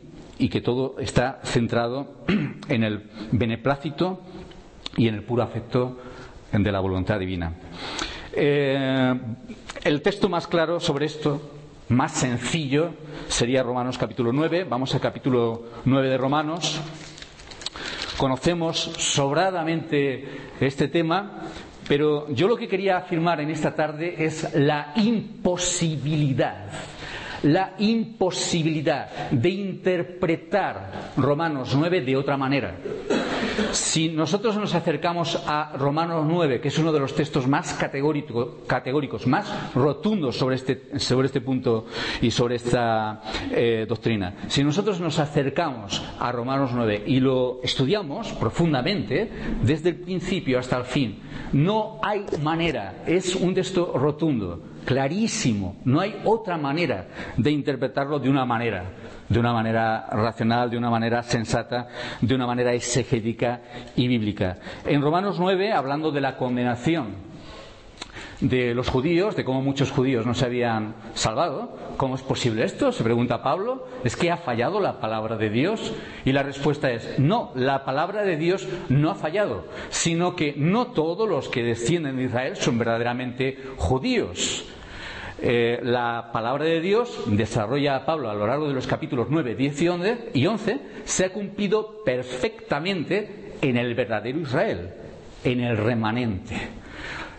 que 0.50 0.62
todo 0.62 1.00
está 1.00 1.40
centrado 1.44 2.24
en 2.70 2.84
el 2.84 3.10
beneplácito 3.32 4.22
y 4.96 5.08
en 5.08 5.16
el 5.16 5.24
puro 5.24 5.44
afecto 5.44 5.98
de 6.64 6.72
la 6.72 6.80
voluntad 6.80 7.20
divina. 7.20 7.54
Eh, 8.34 9.14
el 9.84 10.02
texto 10.02 10.30
más 10.30 10.48
claro 10.48 10.80
sobre 10.80 11.06
esto 11.06 11.42
más 11.90 12.12
sencillo 12.12 12.92
sería 13.28 13.64
Romanos 13.64 13.98
capítulo 13.98 14.32
9. 14.34 14.66
Vamos 14.66 14.94
al 14.94 15.02
capítulo 15.02 15.64
9 15.86 16.10
de 16.10 16.18
Romanos. 16.18 16.82
Conocemos 18.18 18.78
sobradamente 18.78 20.26
este 20.60 20.88
tema, 20.88 21.44
pero 21.88 22.30
yo 22.32 22.48
lo 22.48 22.58
que 22.58 22.68
quería 22.68 22.98
afirmar 22.98 23.40
en 23.40 23.52
esta 23.52 23.74
tarde 23.74 24.16
es 24.18 24.54
la 24.56 24.94
imposibilidad 24.96 26.66
la 27.44 27.74
imposibilidad 27.78 29.30
de 29.30 29.50
interpretar 29.50 31.12
Romanos 31.18 31.76
9 31.78 32.02
de 32.02 32.18
otra 32.18 32.36
manera. 32.36 32.76
Si 33.72 34.10
nosotros 34.10 34.56
nos 34.58 34.76
acercamos 34.76 35.42
a 35.48 35.74
Romanos 35.78 36.26
9, 36.28 36.62
que 36.62 36.68
es 36.68 36.78
uno 36.78 36.92
de 36.92 37.00
los 37.00 37.16
textos 37.16 37.48
más 37.48 37.74
categóricos, 37.74 39.28
más 39.28 39.74
rotundos 39.74 40.38
sobre 40.38 40.56
este, 40.56 41.00
sobre 41.00 41.28
este 41.28 41.42
punto 41.42 41.86
y 42.22 42.32
sobre 42.32 42.56
esta 42.56 43.22
eh, 43.52 43.86
doctrina, 43.88 44.36
si 44.48 44.64
nosotros 44.64 45.00
nos 45.00 45.20
acercamos 45.20 46.04
a 46.20 46.32
Romanos 46.32 46.72
9 46.74 47.04
y 47.08 47.20
lo 47.20 47.60
estudiamos 47.64 48.32
profundamente, 48.34 49.30
desde 49.64 49.90
el 49.90 49.96
principio 49.98 50.60
hasta 50.60 50.78
el 50.78 50.86
fin, 50.86 51.20
no 51.54 52.00
hay 52.04 52.26
manera, 52.42 53.04
es 53.06 53.36
un 53.36 53.54
texto 53.54 53.94
rotundo 53.96 54.77
clarísimo. 54.88 55.76
No 55.84 56.00
hay 56.00 56.16
otra 56.24 56.58
manera 56.58 57.08
de 57.36 57.52
interpretarlo 57.52 58.20
de 58.20 58.30
una 58.30 58.46
manera, 58.46 58.86
de 59.28 59.38
una 59.38 59.52
manera 59.52 60.08
racional, 60.10 60.70
de 60.70 60.78
una 60.78 60.90
manera 60.90 61.22
sensata, 61.24 61.90
de 62.22 62.34
una 62.34 62.48
manera 62.48 62.74
exegética 62.74 63.60
y 63.98 64.08
bíblica. 64.08 64.60
En 64.86 65.02
Romanos 65.02 65.42
9, 65.42 65.74
hablando 65.74 66.10
de 66.10 66.22
la 66.22 66.38
condenación 66.38 67.28
de 68.40 68.74
los 68.74 68.88
judíos, 68.88 69.36
de 69.36 69.44
cómo 69.44 69.62
muchos 69.62 69.92
judíos 69.92 70.26
no 70.26 70.34
se 70.34 70.46
habían 70.46 70.96
salvado. 71.16 71.76
¿Cómo 71.98 72.16
es 72.16 72.22
posible 72.22 72.64
esto? 72.64 72.94
Se 72.94 73.04
pregunta 73.04 73.44
Pablo. 73.44 73.88
¿Es 74.06 74.16
que 74.16 74.32
ha 74.32 74.38
fallado 74.38 74.80
la 74.80 75.02
palabra 75.02 75.36
de 75.36 75.50
Dios? 75.50 75.94
Y 76.24 76.32
la 76.32 76.44
respuesta 76.44 76.90
es, 76.92 77.20
no, 77.20 77.52
la 77.56 77.84
palabra 77.84 78.24
de 78.24 78.38
Dios 78.38 78.66
no 78.88 79.12
ha 79.12 79.16
fallado, 79.16 79.66
sino 79.90 80.38
que 80.38 80.54
no 80.56 80.88
todos 80.88 81.28
los 81.28 81.50
que 81.50 81.64
descienden 81.64 82.16
de 82.16 82.24
Israel 82.24 82.56
son 82.56 82.78
verdaderamente 82.78 83.58
judíos. 83.76 84.64
Eh, 85.40 85.80
la 85.84 86.32
palabra 86.34 86.66
de 86.66 86.82
Dios, 86.82 87.24
desarrolla 87.28 88.06
Pablo 88.06 88.30
a 88.30 88.34
lo 88.34 88.48
largo 88.48 88.68
de 88.68 88.74
los 88.74 88.88
capítulos 88.88 89.28
9, 89.30 89.54
10 89.56 89.82
y 90.34 90.48
11, 90.48 90.80
se 91.04 91.26
ha 91.26 91.30
cumplido 91.32 92.04
perfectamente 92.04 93.56
en 93.62 93.78
el 93.78 93.94
verdadero 93.94 94.40
Israel, 94.40 94.90
en 95.44 95.62
el 95.62 95.78
remanente. 95.78 96.56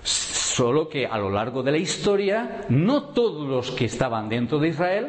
Solo 0.05 0.89
que 0.89 1.07
a 1.07 1.19
lo 1.19 1.31
largo 1.31 1.63
de 1.63 1.73
la 1.73 1.79
historia, 1.79 2.67
no 2.69 3.11
todos 3.11 3.49
los 3.49 3.73
que 3.73 3.87
estaban 3.87 4.29
dentro 4.29 4.59
de 4.59 4.69
Israel 4.69 5.09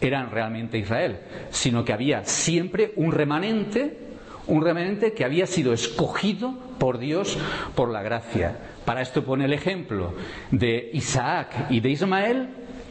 eran 0.00 0.30
realmente 0.30 0.78
Israel, 0.78 1.18
sino 1.50 1.84
que 1.84 1.92
había 1.92 2.24
siempre 2.24 2.92
un 2.96 3.12
remanente, 3.12 4.09
un 4.50 4.62
remanente 4.62 5.12
que 5.12 5.24
había 5.24 5.46
sido 5.46 5.72
escogido 5.72 6.54
por 6.78 6.98
Dios 6.98 7.38
por 7.74 7.88
la 7.90 8.02
gracia. 8.02 8.58
Para 8.84 9.00
esto 9.00 9.24
pone 9.24 9.44
el 9.44 9.52
ejemplo 9.52 10.14
de 10.50 10.90
Isaac 10.92 11.66
y 11.70 11.80
de 11.80 11.90
Ismael 11.90 12.48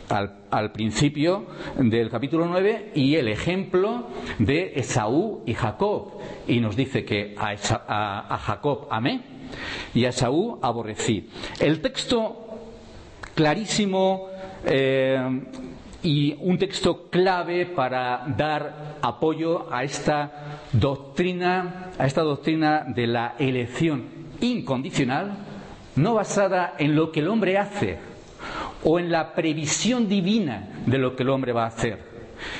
al, 0.09 0.71
principio 0.71 1.45
del 1.77 2.09
capítulo 2.09 2.45
9 2.47 2.91
y 2.95 3.15
el 3.15 3.27
ejemplo 3.27 4.07
de 4.39 4.73
Esaú 4.75 5.43
y 5.45 5.53
Jacob. 5.53 6.13
Y 6.47 6.61
nos 6.61 6.75
dice 6.75 7.03
que 7.03 7.35
a, 7.37 8.37
Jacob 8.41 8.87
amé 8.89 9.21
y 9.93 10.05
a 10.05 10.09
Esaú 10.09 10.59
aborrecí. 10.61 11.29
El 11.59 11.81
texto 11.81 12.47
clarísimo 13.35 14.29
eh, 14.65 15.41
y 16.03 16.35
un 16.39 16.57
texto 16.57 17.09
clave 17.09 17.65
para 17.65 18.23
dar 18.37 18.97
apoyo 19.01 19.71
a 19.73 19.83
esta 19.83 20.59
doctrina, 20.71 21.91
a 21.97 22.05
esta 22.05 22.21
doctrina 22.21 22.85
de 22.87 23.07
la 23.07 23.35
elección 23.37 24.05
incondicional 24.41 25.37
no 25.95 26.13
basada 26.13 26.75
en 26.77 26.95
lo 26.95 27.11
que 27.11 27.19
el 27.19 27.27
hombre 27.27 27.57
hace 27.57 27.97
o 28.83 28.99
en 28.99 29.11
la 29.11 29.33
previsión 29.33 30.07
divina 30.07 30.69
de 30.85 30.97
lo 30.97 31.15
que 31.15 31.23
el 31.23 31.29
hombre 31.29 31.51
va 31.51 31.65
a 31.65 31.67
hacer, 31.67 31.99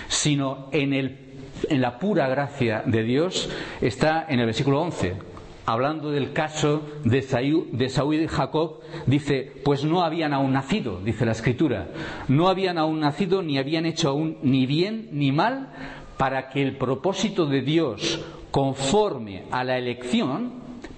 sino 0.08 0.68
en, 0.72 0.94
en 0.94 1.82
la 1.82 1.98
pura 1.98 2.28
gracia 2.28 2.84
de 2.86 3.04
Dios, 3.04 3.50
está 3.80 4.26
en 4.28 4.42
el 4.42 4.48
versículo 4.48 4.82
11. 4.82 5.29
Hablando 5.70 6.10
del 6.10 6.34
caso 6.34 6.82
de 7.04 7.22
Saúl, 7.22 7.68
de 7.74 8.24
y 8.24 8.28
Jacob, 8.28 8.80
dice, 9.06 9.52
pues 9.64 9.84
no 9.84 10.02
habían 10.02 10.34
aún 10.34 10.52
nacido, 10.52 11.00
dice 11.00 11.28
la 11.28 11.34
escritura, 11.34 11.90
no 12.28 12.48
habían 12.48 12.80
aún 12.80 13.02
nacido 13.02 13.44
ni 13.44 13.60
habían 13.60 13.86
hecho 13.86 14.10
aún 14.10 14.40
ni 14.42 14.66
bien 14.66 15.10
ni 15.12 15.32
mal 15.32 15.70
para 16.18 16.50
que 16.50 16.64
el 16.64 16.76
propósito 16.76 17.46
de 17.46 17.62
Dios 17.62 18.20
conforme 18.50 19.44
a 19.52 19.64
la 19.64 19.78
elección 19.78 20.54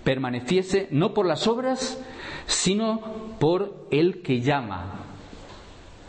permaneciese 0.06 0.88
no 0.92 1.14
por 1.14 1.26
las 1.26 1.48
obras, 1.48 2.02
sino 2.46 3.02
por 3.42 3.88
el 3.92 4.22
que 4.22 4.40
llama. 4.40 5.02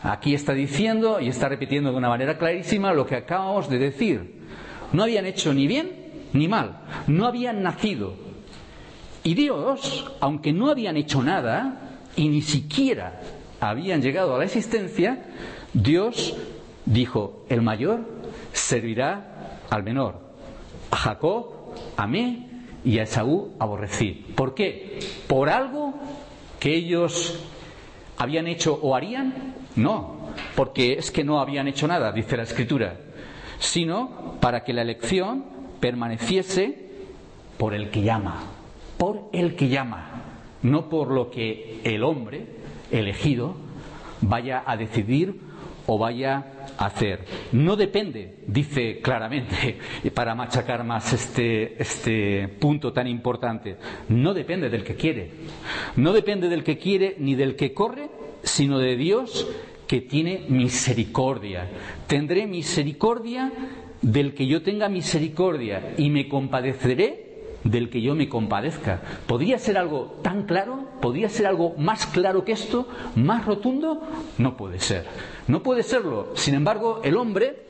Aquí 0.03 0.33
está 0.33 0.53
diciendo 0.53 1.19
y 1.19 1.27
está 1.27 1.49
repitiendo 1.49 1.91
de 1.91 1.97
una 1.97 2.07
manera 2.07 2.37
clarísima 2.37 2.93
lo 2.93 3.05
que 3.05 3.17
acabamos 3.17 3.67
de 3.67 3.77
decir. 3.77 4.41
No 4.93 5.03
habían 5.03 5.25
hecho 5.25 5.53
ni 5.53 5.67
bien 5.67 5.91
ni 6.31 6.47
mal, 6.47 6.79
no 7.07 7.25
habían 7.25 7.61
nacido. 7.61 8.31
Y 9.23 9.33
Dios, 9.35 10.11
aunque 10.19 10.51
no 10.51 10.69
habían 10.69 10.97
hecho 10.97 11.23
nada 11.23 11.99
y 12.15 12.27
ni 12.27 12.41
siquiera 12.41 13.21
habían 13.59 14.01
llegado 14.01 14.35
a 14.35 14.39
la 14.39 14.45
existencia, 14.45 15.23
Dios 15.73 16.35
dijo, 16.85 17.45
el 17.49 17.61
mayor 17.61 18.01
servirá 18.51 19.59
al 19.69 19.83
menor. 19.83 20.19
A 20.91 20.97
Jacob 20.97 21.73
amé 21.95 22.47
y 22.83 22.99
a 22.99 23.03
Esaú 23.03 23.53
aborrecí. 23.59 24.25
¿Por 24.35 24.53
qué? 24.53 24.99
Por 25.27 25.49
algo 25.49 25.93
que 26.59 26.75
ellos 26.75 27.39
habían 28.17 28.47
hecho 28.47 28.77
o 28.81 28.95
harían? 28.95 29.55
No, 29.75 30.29
porque 30.55 30.93
es 30.93 31.11
que 31.11 31.23
no 31.23 31.39
habían 31.39 31.67
hecho 31.67 31.87
nada, 31.87 32.11
dice 32.11 32.37
la 32.37 32.43
Escritura, 32.43 32.97
sino 33.59 34.35
para 34.39 34.63
que 34.63 34.73
la 34.73 34.81
elección 34.81 35.45
permaneciese 35.79 36.89
por 37.57 37.73
el 37.73 37.89
que 37.89 38.01
llama, 38.01 38.43
por 39.03 39.27
el 39.33 39.57
que 39.57 39.67
llama, 39.67 40.23
no 40.61 40.87
por 40.87 41.11
lo 41.11 41.29
que 41.29 41.81
el 41.83 42.05
hombre 42.05 42.45
elegido 42.89 43.53
vaya 44.21 44.63
a 44.65 44.77
decidir 44.77 45.41
o 45.87 45.97
vaya 45.97 46.69
a 46.77 46.85
hacer. 46.85 47.25
No 47.51 47.75
depende, 47.75 48.35
dice 48.47 49.01
claramente, 49.01 49.77
para 50.13 50.35
machacar 50.35 50.85
más 50.85 51.11
este, 51.11 51.81
este 51.81 52.47
punto 52.47 52.93
tan 52.93 53.07
importante, 53.07 53.75
no 54.07 54.33
depende 54.33 54.69
del 54.69 54.85
que 54.85 54.95
quiere. 54.95 55.31
No 55.97 56.13
depende 56.13 56.47
del 56.47 56.63
que 56.63 56.77
quiere 56.77 57.17
ni 57.19 57.35
del 57.35 57.57
que 57.57 57.73
corre, 57.73 58.09
sino 58.41 58.79
de 58.79 58.95
Dios 58.95 59.45
que 59.85 59.99
tiene 59.99 60.45
misericordia. 60.47 61.67
Tendré 62.07 62.47
misericordia 62.47 63.51
del 64.01 64.33
que 64.33 64.47
yo 64.47 64.61
tenga 64.63 64.87
misericordia 64.87 65.93
y 65.97 66.09
me 66.09 66.29
compadeceré 66.29 67.32
del 67.63 67.89
que 67.89 68.01
yo 68.01 68.15
me 68.15 68.29
compadezca. 68.29 69.01
¿Podría 69.27 69.57
ser 69.57 69.77
algo 69.77 70.19
tan 70.21 70.43
claro? 70.43 70.85
¿Podría 71.01 71.29
ser 71.29 71.47
algo 71.47 71.75
más 71.77 72.05
claro 72.07 72.43
que 72.43 72.53
esto? 72.53 72.87
¿Más 73.15 73.45
rotundo? 73.45 74.01
No 74.37 74.57
puede 74.57 74.79
ser. 74.79 75.05
No 75.47 75.63
puede 75.63 75.83
serlo. 75.83 76.31
Sin 76.35 76.55
embargo, 76.55 77.01
el 77.03 77.17
hombre, 77.17 77.63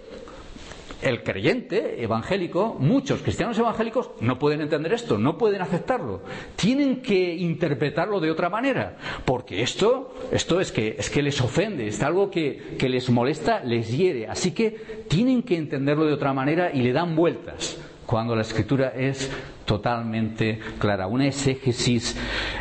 el 1.02 1.24
creyente 1.24 2.02
evangélico, 2.02 2.76
muchos 2.80 3.22
cristianos 3.22 3.58
evangélicos 3.60 4.12
no 4.22 4.40
pueden 4.40 4.62
entender 4.62 4.94
esto, 4.94 5.18
no 5.18 5.38
pueden 5.38 5.62
aceptarlo. 5.62 6.22
Tienen 6.56 7.02
que 7.02 7.36
interpretarlo 7.36 8.20
de 8.20 8.32
otra 8.32 8.50
manera, 8.50 8.98
porque 9.26 9.62
esto, 9.62 10.16
esto 10.32 10.60
es 10.62 10.72
que, 10.72 10.96
es 10.98 11.10
que 11.10 11.22
les 11.22 11.42
ofende, 11.42 11.88
es 11.88 12.02
algo 12.02 12.32
que, 12.32 12.76
que 12.80 12.90
les 12.90 13.10
molesta, 13.10 13.62
les 13.64 13.96
hiere. 13.96 14.28
Así 14.28 14.52
que 14.52 15.06
tienen 15.10 15.44
que 15.44 15.58
entenderlo 15.58 16.06
de 16.06 16.14
otra 16.14 16.34
manera 16.34 16.72
y 16.74 16.82
le 16.82 16.94
dan 16.94 17.16
vueltas 17.16 17.78
cuando 18.06 18.36
la 18.36 18.42
escritura 18.42 18.90
es 18.90 19.32
totalmente 19.66 20.60
clara. 20.78 21.08
Una 21.08 21.28
exégesis 21.28 22.18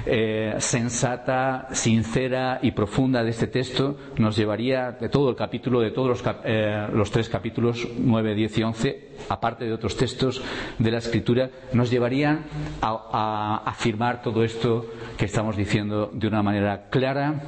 eh, 0.06 0.54
sensata, 0.58 1.68
sincera 1.72 2.60
y 2.62 2.70
profunda 2.72 3.22
de 3.22 3.30
este 3.30 3.48
texto 3.48 3.96
nos 4.18 4.36
llevaría, 4.36 4.92
de 4.92 5.08
todo 5.08 5.30
el 5.30 5.36
capítulo, 5.36 5.80
de 5.80 5.90
todos 5.90 6.08
los, 6.08 6.36
eh, 6.44 6.86
los, 6.92 7.10
tres 7.10 7.28
capítulos, 7.28 7.86
9, 7.98 8.34
10 8.34 8.58
y 8.58 8.62
11, 8.62 9.08
aparte 9.28 9.64
de 9.64 9.72
otros 9.72 9.96
textos 9.96 10.42
de 10.78 10.90
la 10.90 10.98
escritura, 10.98 11.50
nos 11.72 11.90
llevarían 11.90 12.44
a, 12.80 13.62
afirmar 13.64 14.22
todo 14.22 14.44
esto 14.44 14.86
que 15.16 15.24
estamos 15.24 15.56
diciendo 15.56 16.10
de 16.12 16.26
una 16.26 16.42
manera 16.42 16.88
clara 16.88 17.42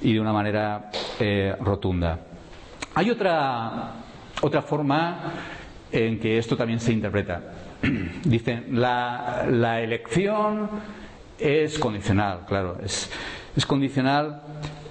y 0.00 0.12
de 0.12 0.20
una 0.20 0.32
manera 0.32 0.90
eh, 1.20 1.54
rotunda. 1.60 2.18
Hay 2.94 3.10
otra, 3.10 3.94
otra 4.42 4.62
forma 4.62 5.32
en 5.92 6.18
que 6.18 6.38
esto 6.38 6.56
también 6.56 6.80
se 6.80 6.92
interpreta. 6.92 7.42
Dicen, 8.24 8.80
la, 8.80 9.80
elección 9.82 10.70
es 11.38 11.78
condicional, 11.78 12.40
claro, 12.46 12.78
es, 12.82 13.10
condicional 13.66 14.42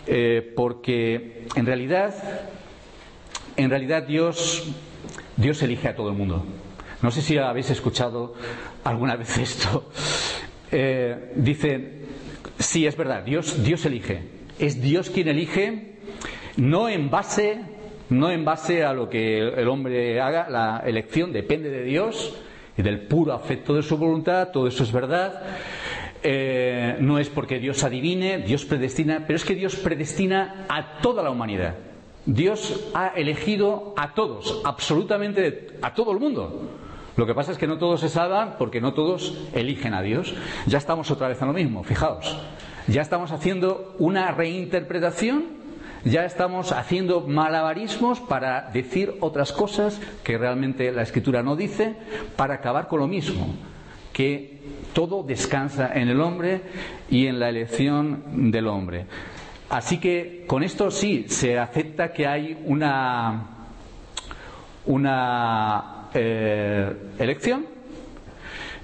eh, 0.06 0.54
porque 0.56 1.48
en 1.56 1.66
realidad, 1.66 2.14
en 3.58 3.70
realidad 3.70 4.04
Dios, 4.04 4.72
Dios 5.38 5.62
elige 5.64 5.88
a 5.88 5.96
todo 5.96 6.10
el 6.10 6.16
mundo. 6.16 6.46
No 7.02 7.10
sé 7.10 7.22
si 7.22 7.38
habéis 7.38 7.72
escuchado 7.72 8.36
alguna 8.84 9.16
vez 9.16 9.38
esto. 9.40 9.90
Eh, 10.72 11.34
dice, 11.36 12.02
sí, 12.60 12.86
es 12.86 12.96
verdad, 12.96 13.24
Dios, 13.24 13.64
Dios 13.64 13.86
elige. 13.86 14.22
Es 14.60 14.82
Dios 14.82 15.10
quien 15.10 15.28
elige, 15.28 15.96
no 16.58 16.88
en 16.88 17.10
base, 17.10 17.62
no 18.12 18.30
en 18.30 18.46
base 18.46 18.84
a 18.84 18.94
lo 18.94 19.10
que 19.10 19.40
el 19.40 19.68
hombre 19.68 20.20
haga, 20.20 20.50
la 20.50 20.84
elección 20.86 21.32
depende 21.32 21.70
de 21.70 21.84
Dios 21.84 22.36
y 22.78 22.82
del 22.82 23.08
puro 23.08 23.34
afecto 23.34 23.74
de 23.74 23.82
su 23.82 23.98
voluntad, 23.98 24.50
todo 24.50 24.68
eso 24.68 24.84
es 24.84 24.92
verdad. 24.92 25.42
Eh, 26.22 26.98
no 27.00 27.18
es 27.20 27.30
porque 27.30 27.58
Dios 27.58 27.84
adivine, 27.84 28.40
Dios 28.40 28.66
predestina, 28.66 29.24
pero 29.26 29.38
es 29.38 29.46
que 29.46 29.56
Dios 29.56 29.78
predestina 29.78 30.66
a 30.68 31.00
toda 31.02 31.24
la 31.24 31.32
humanidad. 31.32 31.76
Dios 32.26 32.92
ha 32.94 33.08
elegido 33.16 33.96
a 33.98 34.14
todos, 34.14 34.62
absolutamente 34.66 35.70
a 35.82 35.94
todo 35.94 36.12
el 36.12 36.20
mundo. 36.20 36.70
Lo 37.16 37.26
que 37.26 37.34
pasa 37.34 37.54
es 37.54 37.58
que 37.58 37.66
no 37.66 37.78
todos 37.78 38.02
se 38.02 38.10
salvan 38.10 38.56
porque 38.60 38.82
no 38.82 38.94
todos 38.94 39.50
eligen 39.54 39.94
a 39.94 40.02
Dios. 40.02 40.36
Ya 40.68 40.78
estamos 40.78 41.10
otra 41.12 41.30
vez 41.30 41.42
en 41.42 41.48
lo 41.48 41.54
mismo, 41.54 41.84
fijaos. 41.84 42.38
Ya 42.88 43.02
estamos 43.02 43.32
haciendo 43.32 43.96
una 44.00 44.32
reinterpretación, 44.32 45.61
ya 46.04 46.26
estamos 46.26 46.72
haciendo 46.72 47.22
malabarismos 47.22 48.20
para 48.20 48.70
decir 48.72 49.16
otras 49.20 49.52
cosas 49.52 50.00
que 50.24 50.38
realmente 50.38 50.92
la 50.92 51.04
Escritura 51.04 51.44
no 51.44 51.56
dice, 51.56 51.96
para 52.36 52.56
acabar 52.56 52.88
con 52.88 53.00
lo 53.00 53.08
mismo, 53.08 53.54
que 54.14 54.60
todo 54.94 55.24
descansa 55.24 55.92
en 55.94 56.10
el 56.10 56.22
hombre 56.22 56.62
y 57.10 57.28
en 57.28 57.40
la 57.40 57.50
elección 57.50 58.52
del 58.52 58.68
hombre. 58.68 59.06
Así 59.70 60.00
que 60.00 60.44
con 60.48 60.64
esto 60.64 60.92
sí 60.92 61.26
se 61.30 61.58
acepta 61.58 62.12
que 62.12 62.28
hay 62.28 62.62
una, 62.66 63.46
una 64.86 66.10
eh, 66.14 66.94
elección. 67.20 67.66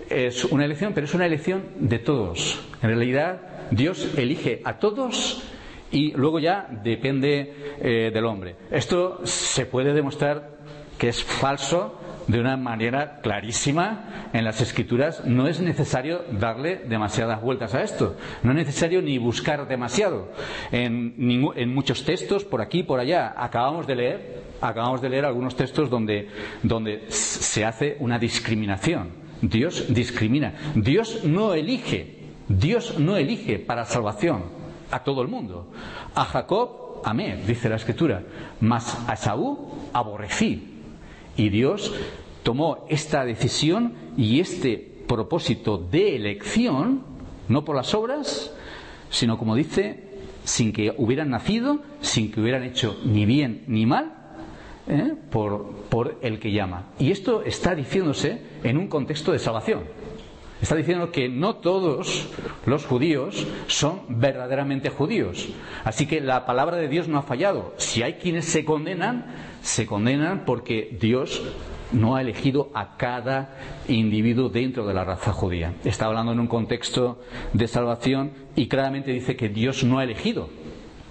Es 0.09 0.45
una 0.45 0.63
elección, 0.63 0.93
pero 0.93 1.05
es 1.05 1.13
una 1.13 1.25
elección 1.25 1.63
de 1.79 1.99
todos. 1.99 2.65
En 2.81 2.87
realidad, 2.89 3.41
Dios 3.71 4.13
elige 4.17 4.61
a 4.63 4.79
todos 4.79 5.43
y 5.91 6.11
luego 6.11 6.39
ya 6.39 6.67
depende 6.83 7.53
eh, 7.79 8.11
del 8.13 8.25
hombre. 8.25 8.55
Esto 8.71 9.21
se 9.23 9.65
puede 9.65 9.93
demostrar 9.93 10.57
que 10.97 11.09
es 11.09 11.23
falso 11.23 11.99
de 12.27 12.41
una 12.41 12.57
manera 12.57 13.19
clarísima 13.21 14.29
en 14.33 14.43
las 14.43 14.59
escrituras. 14.59 15.23
No 15.25 15.47
es 15.47 15.61
necesario 15.61 16.23
darle 16.31 16.77
demasiadas 16.87 17.41
vueltas 17.41 17.73
a 17.73 17.83
esto. 17.83 18.17
No 18.43 18.51
es 18.51 18.57
necesario 18.57 19.01
ni 19.01 19.17
buscar 19.17 19.67
demasiado. 19.67 20.29
En, 20.71 21.15
en 21.55 21.73
muchos 21.73 22.03
textos, 22.03 22.43
por 22.43 22.61
aquí, 22.61 22.83
por 22.83 22.99
allá, 22.99 23.33
acabamos 23.37 23.87
de 23.87 23.95
leer, 23.95 24.43
acabamos 24.59 25.01
de 25.01 25.09
leer 25.09 25.25
algunos 25.25 25.55
textos 25.55 25.89
donde, 25.89 26.27
donde 26.63 27.05
se 27.09 27.63
hace 27.63 27.95
una 27.99 28.19
discriminación. 28.19 29.11
Dios 29.41 29.85
discrimina. 29.93 30.53
Dios 30.75 31.23
no 31.23 31.53
elige. 31.53 32.15
Dios 32.49 32.99
no 32.99 33.17
elige 33.17 33.59
para 33.59 33.85
salvación 33.85 34.56
a 34.91 35.03
todo 35.03 35.21
el 35.21 35.27
mundo. 35.27 35.67
A 36.15 36.25
Jacob 36.25 37.01
amé, 37.03 37.43
dice 37.45 37.69
la 37.69 37.75
escritura, 37.75 38.23
mas 38.59 38.97
a 39.07 39.15
Saúl 39.15 39.57
aborrecí. 39.93 40.73
Y 41.35 41.49
Dios 41.49 41.93
tomó 42.43 42.85
esta 42.89 43.25
decisión 43.25 43.93
y 44.17 44.39
este 44.39 44.77
propósito 45.07 45.77
de 45.77 46.15
elección, 46.15 47.03
no 47.47 47.63
por 47.63 47.75
las 47.75 47.93
obras, 47.93 48.53
sino 49.09 49.37
como 49.37 49.55
dice, 49.55 50.03
sin 50.43 50.73
que 50.73 50.93
hubieran 50.97 51.29
nacido, 51.29 51.79
sin 52.01 52.31
que 52.31 52.41
hubieran 52.41 52.63
hecho 52.63 52.97
ni 53.05 53.25
bien 53.25 53.63
ni 53.67 53.85
mal, 53.85 54.13
¿eh? 54.87 55.13
por, 55.29 55.71
por 55.89 56.17
el 56.21 56.39
que 56.39 56.51
llama. 56.51 56.87
Y 56.99 57.11
esto 57.11 57.43
está 57.43 57.75
diciéndose 57.75 58.41
en 58.63 58.77
un 58.77 58.87
contexto 58.87 59.31
de 59.31 59.39
salvación. 59.39 59.81
Está 60.61 60.75
diciendo 60.75 61.11
que 61.11 61.29
no 61.29 61.57
todos 61.57 62.29
los 62.65 62.85
judíos 62.85 63.45
son 63.67 64.01
verdaderamente 64.09 64.89
judíos. 64.89 65.49
Así 65.83 66.07
que 66.07 66.19
la 66.19 66.45
palabra 66.45 66.77
de 66.77 66.87
Dios 66.87 67.07
no 67.07 67.19
ha 67.19 67.23
fallado. 67.23 67.73
Si 67.77 68.01
hay 68.01 68.13
quienes 68.13 68.45
se 68.45 68.65
condenan, 68.65 69.25
se 69.61 69.85
condenan 69.85 70.45
porque 70.45 70.97
Dios 70.99 71.43
no 71.91 72.15
ha 72.15 72.21
elegido 72.21 72.69
a 72.73 72.97
cada 72.97 73.55
individuo 73.87 74.49
dentro 74.49 74.85
de 74.85 74.93
la 74.93 75.03
raza 75.03 75.31
judía. 75.31 75.73
Está 75.83 76.05
hablando 76.05 76.31
en 76.31 76.39
un 76.39 76.47
contexto 76.47 77.21
de 77.53 77.67
salvación 77.67 78.31
y 78.55 78.67
claramente 78.67 79.11
dice 79.11 79.35
que 79.35 79.49
Dios 79.49 79.83
no 79.83 79.99
ha 79.99 80.03
elegido. 80.03 80.49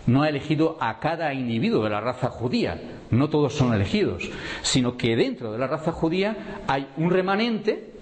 No 0.06 0.22
ha 0.22 0.28
elegido 0.28 0.76
a 0.80 1.00
cada 1.00 1.34
individuo 1.34 1.82
de 1.82 1.90
la 1.90 2.00
raza 2.00 2.28
judía. 2.28 2.80
No 3.10 3.28
todos 3.28 3.54
son 3.54 3.74
elegidos, 3.74 4.28
sino 4.62 4.96
que 4.96 5.16
dentro 5.16 5.52
de 5.52 5.58
la 5.58 5.66
raza 5.66 5.92
judía 5.92 6.62
hay 6.68 6.88
un 6.96 7.10
remanente, 7.10 7.95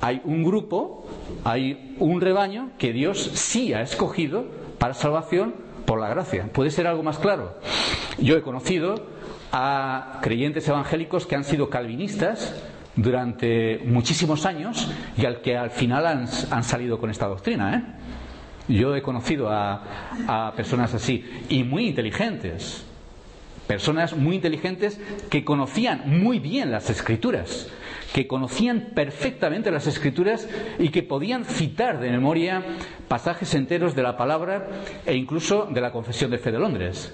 hay 0.00 0.20
un 0.24 0.42
grupo, 0.42 1.06
hay 1.44 1.96
un 1.98 2.20
rebaño 2.20 2.70
que 2.78 2.92
Dios 2.92 3.18
sí 3.34 3.74
ha 3.74 3.82
escogido 3.82 4.46
para 4.78 4.94
salvación 4.94 5.54
por 5.84 6.00
la 6.00 6.08
gracia. 6.08 6.48
¿Puede 6.52 6.70
ser 6.70 6.86
algo 6.86 7.02
más 7.02 7.18
claro? 7.18 7.58
Yo 8.18 8.36
he 8.36 8.42
conocido 8.42 8.94
a 9.52 10.20
creyentes 10.22 10.66
evangélicos 10.68 11.26
que 11.26 11.36
han 11.36 11.44
sido 11.44 11.68
calvinistas 11.68 12.54
durante 12.96 13.80
muchísimos 13.84 14.46
años 14.46 14.90
y 15.16 15.26
al 15.26 15.40
que 15.40 15.56
al 15.56 15.70
final 15.70 16.06
han, 16.06 16.64
salido 16.64 16.98
con 16.98 17.10
esta 17.10 17.26
doctrina. 17.26 17.76
¿eh? 17.76 18.72
Yo 18.72 18.94
he 18.94 19.02
conocido 19.02 19.50
a, 19.50 19.82
a 20.26 20.52
personas 20.54 20.94
así 20.94 21.24
y 21.48 21.64
muy 21.64 21.88
inteligentes, 21.88 22.84
personas 23.66 24.16
muy 24.16 24.36
inteligentes 24.36 25.00
que 25.28 25.44
conocían 25.44 26.02
muy 26.06 26.38
bien 26.38 26.70
las 26.70 26.90
escrituras, 26.90 27.68
que 28.12 28.26
conocían 28.26 28.90
perfectamente 28.94 29.70
las 29.70 29.86
escrituras 29.86 30.48
y 30.78 30.88
que 30.90 31.02
podían 31.02 31.44
citar 31.44 32.00
de 32.00 32.10
memoria 32.10 32.64
pasajes 33.08 33.54
enteros 33.54 33.94
de 33.94 34.02
la 34.02 34.16
palabra 34.16 34.68
e 35.06 35.14
incluso 35.14 35.66
de 35.66 35.80
la 35.80 35.92
confesión 35.92 36.30
de 36.30 36.38
fe 36.38 36.52
de 36.52 36.58
Londres. 36.58 37.12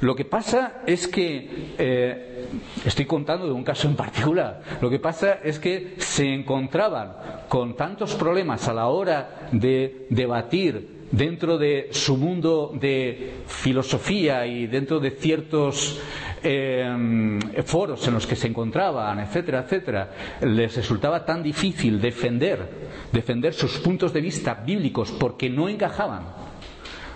Lo 0.00 0.14
que 0.16 0.24
pasa 0.24 0.80
es 0.86 1.06
que, 1.06 1.74
eh, 1.78 2.48
estoy 2.84 3.04
contando 3.04 3.46
de 3.46 3.52
un 3.52 3.64
caso 3.64 3.88
en 3.88 3.96
particular, 3.96 4.62
lo 4.80 4.88
que 4.88 4.98
pasa 4.98 5.34
es 5.44 5.58
que 5.58 5.96
se 5.98 6.32
encontraban 6.32 7.12
con 7.48 7.76
tantos 7.76 8.14
problemas 8.14 8.68
a 8.68 8.74
la 8.74 8.86
hora 8.86 9.48
de 9.52 10.06
debatir 10.08 10.99
dentro 11.10 11.58
de 11.58 11.88
su 11.90 12.16
mundo 12.16 12.72
de 12.74 13.42
filosofía 13.46 14.46
y 14.46 14.66
dentro 14.66 15.00
de 15.00 15.10
ciertos 15.10 16.00
eh, 16.42 17.38
foros 17.64 18.06
en 18.06 18.14
los 18.14 18.26
que 18.26 18.36
se 18.36 18.46
encontraban, 18.46 19.20
etcétera, 19.20 19.60
etcétera, 19.60 20.10
les 20.42 20.76
resultaba 20.76 21.24
tan 21.24 21.42
difícil 21.42 22.00
defender, 22.00 22.68
defender 23.12 23.52
sus 23.54 23.78
puntos 23.78 24.12
de 24.12 24.20
vista 24.20 24.54
bíblicos 24.54 25.12
porque 25.12 25.50
no 25.50 25.68
encajaban 25.68 26.50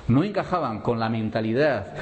no 0.09 0.23
encajaban 0.23 0.81
con 0.81 1.01
la 1.01 1.09
mentalidad, 1.09 1.95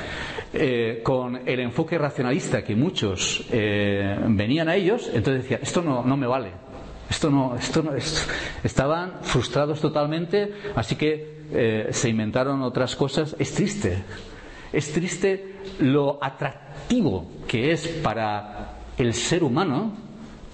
eh, 0.53 1.01
con 1.05 1.41
el 1.47 1.61
enfoque 1.61 1.99
racionalista 1.99 2.65
que 2.65 2.75
muchos 2.75 3.47
eh, 3.53 4.19
venían 4.29 4.69
a 4.69 4.75
ellos, 4.75 5.09
entonces 5.15 5.43
decían, 5.43 5.61
esto 5.63 5.83
no, 5.83 6.03
no 6.05 6.17
me 6.17 6.27
vale, 6.27 6.51
esto 7.13 7.31
no, 7.31 7.55
esto 7.57 7.83
no, 7.83 7.93
estaban 8.65 9.19
frustrados 9.21 9.81
totalmente, 9.81 10.51
así 10.75 10.97
que 10.97 11.43
eh, 11.53 11.89
se 11.91 12.09
inventaron 12.09 12.63
otras 12.63 12.97
cosas. 12.97 13.37
Es 13.39 13.53
triste, 13.53 14.03
es 14.73 14.93
triste 14.93 15.57
lo 15.81 16.19
atractivo 16.25 17.27
que 17.47 17.73
es 17.73 17.87
para 18.03 18.79
el 18.97 19.13
ser 19.13 19.45
humano 19.45 19.93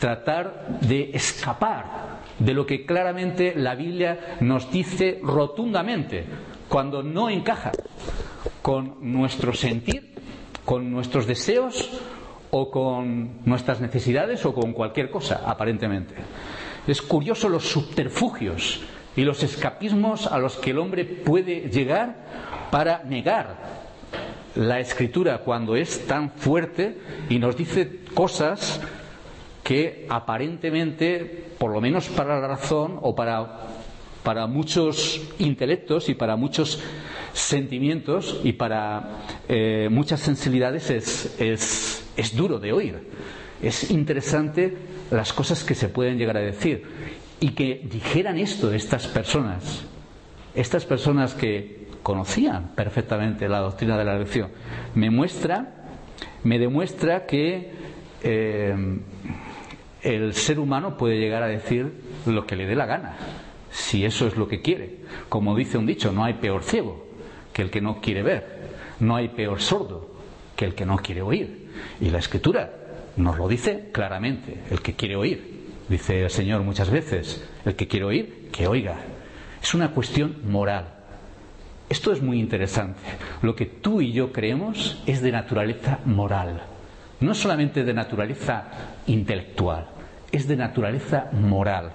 tratar 0.01 0.81
de 0.81 1.11
escapar 1.15 2.19
de 2.41 2.55
lo 2.55 2.67
que 2.67 2.85
claramente 2.85 3.55
la 3.55 3.77
Biblia 3.77 4.37
nos 4.41 4.71
dice 4.71 5.21
rotundamente 5.23 6.25
cuando 6.69 7.05
no 7.05 7.31
encaja 7.31 7.71
con 8.63 8.97
nuestro 9.01 9.53
sentir, 9.53 10.15
con 10.65 10.91
nuestros 10.91 11.27
deseos 11.27 11.89
o 12.51 12.71
con 12.71 13.45
nuestras 13.45 13.81
necesidades 13.81 14.45
o 14.47 14.55
con 14.55 14.73
cualquier 14.73 15.11
cosa, 15.11 15.43
aparentemente. 15.47 16.15
Es 16.87 17.03
curioso 17.03 17.49
los 17.49 17.65
subterfugios 17.69 18.81
y 19.17 19.23
los 19.23 19.43
escapismos 19.43 20.27
a 20.27 20.39
los 20.39 20.57
que 20.57 20.71
el 20.71 20.79
hombre 20.79 21.05
puede 21.05 21.69
llegar 21.71 22.17
para 22.71 23.05
negar 23.05 23.79
la 24.55 24.81
escritura 24.81 25.39
cuando 25.39 25.77
es 25.77 26.07
tan 26.07 26.31
fuerte 26.31 26.99
y 27.29 27.39
nos 27.39 27.57
dice 27.57 28.01
cosas 28.15 28.81
que 29.63 30.07
aparentemente, 30.09 31.53
por 31.59 31.73
lo 31.73 31.81
menos 31.81 32.09
para 32.09 32.41
la 32.41 32.49
razón 32.49 32.99
o 33.03 33.15
para 33.15 33.69
para 34.29 34.47
muchos 34.47 35.23
intelectos 35.39 36.11
y 36.11 36.15
para 36.15 36.37
muchos 36.37 36.83
sentimientos 37.33 38.39
y 38.45 38.53
para 38.53 39.09
eh, 39.49 39.89
muchas 39.91 40.21
sensibilidades 40.21 40.91
es, 40.91 41.41
es 41.41 42.08
duro 42.37 42.59
de 42.59 42.73
oír. 42.73 42.99
Es 43.63 43.91
interesante 43.91 44.77
las 45.11 45.33
cosas 45.33 45.65
que 45.65 45.75
se 45.75 45.89
pueden 45.89 46.19
llegar 46.19 46.37
a 46.37 46.41
decir. 46.41 46.83
Y 47.41 47.51
que 47.51 47.87
dijeran 47.91 48.39
esto 48.39 48.73
estas 48.73 49.07
personas, 49.07 49.85
estas 50.55 50.85
personas 50.85 51.35
que 51.35 51.87
conocían 52.03 52.75
perfectamente 52.75 53.49
la 53.49 53.61
doctrina 53.61 53.97
de 53.97 54.05
la 54.05 54.17
elección. 54.17 54.51
Me 54.95 55.11
muestra, 55.11 55.87
me 56.43 56.59
demuestra 56.59 57.27
que 57.27 57.71
eh, 58.23 58.99
el 60.03 60.35
ser 60.35 60.59
humano 60.59 60.97
puede 60.97 61.19
llegar 61.19 61.43
a 61.43 61.49
decir 61.49 61.93
lo 62.27 62.47
que 62.47 62.57
le 62.57 62.67
dé 62.67 62.75
la 62.75 62.87
gana, 62.87 63.17
si 63.71 64.05
eso 64.05 64.27
es 64.27 64.37
lo 64.37 64.49
que 64.49 64.61
quiere. 64.61 64.97
Como 65.29 65.55
dice 65.55 65.79
un 65.79 65.87
dicho, 65.87 66.11
no 66.11 66.25
hay 66.25 66.35
peor 66.35 66.65
ciego 66.65 67.07
que 67.53 67.63
el 67.63 67.71
que 67.71 67.81
no 67.81 68.01
quiere 68.01 68.23
ver, 68.23 68.59
no 68.99 69.15
hay 69.15 69.29
peor 69.29 69.61
sordo 69.61 70.18
que 70.59 70.65
el 70.65 70.75
que 70.75 70.85
no 70.85 70.97
quiere 70.97 71.23
oír. 71.23 71.69
Y 72.01 72.11
la 72.11 72.19
escritura 72.19 72.69
nos 73.17 73.39
lo 73.39 73.47
dice 73.47 73.91
claramente, 73.93 74.59
el 74.73 74.83
que 74.83 74.95
quiere 74.95 75.15
oír. 75.15 75.69
Dice 75.89 76.25
el 76.25 76.31
Señor 76.31 76.63
muchas 76.63 76.91
veces, 76.91 77.49
el 77.65 77.77
que 77.77 77.87
quiere 77.87 78.05
oír, 78.07 78.49
que 78.51 78.67
oiga. 78.67 78.97
Es 79.63 79.73
una 79.75 79.93
cuestión 79.93 80.39
moral. 80.51 80.89
Esto 81.89 82.11
es 82.13 82.21
muy 82.21 82.41
interesante. 82.41 82.99
Lo 83.41 83.55
que 83.55 83.67
tú 83.67 84.01
y 84.01 84.11
yo 84.13 84.33
creemos 84.33 85.01
es 85.07 85.23
de 85.23 85.31
naturaleza 85.31 86.01
moral, 86.05 86.61
no 87.21 87.35
solamente 87.35 87.85
de 87.85 87.95
naturaleza 87.95 88.65
intelectual, 89.07 89.87
es 90.33 90.47
de 90.49 90.57
naturaleza 90.57 91.29
moral. 91.33 91.93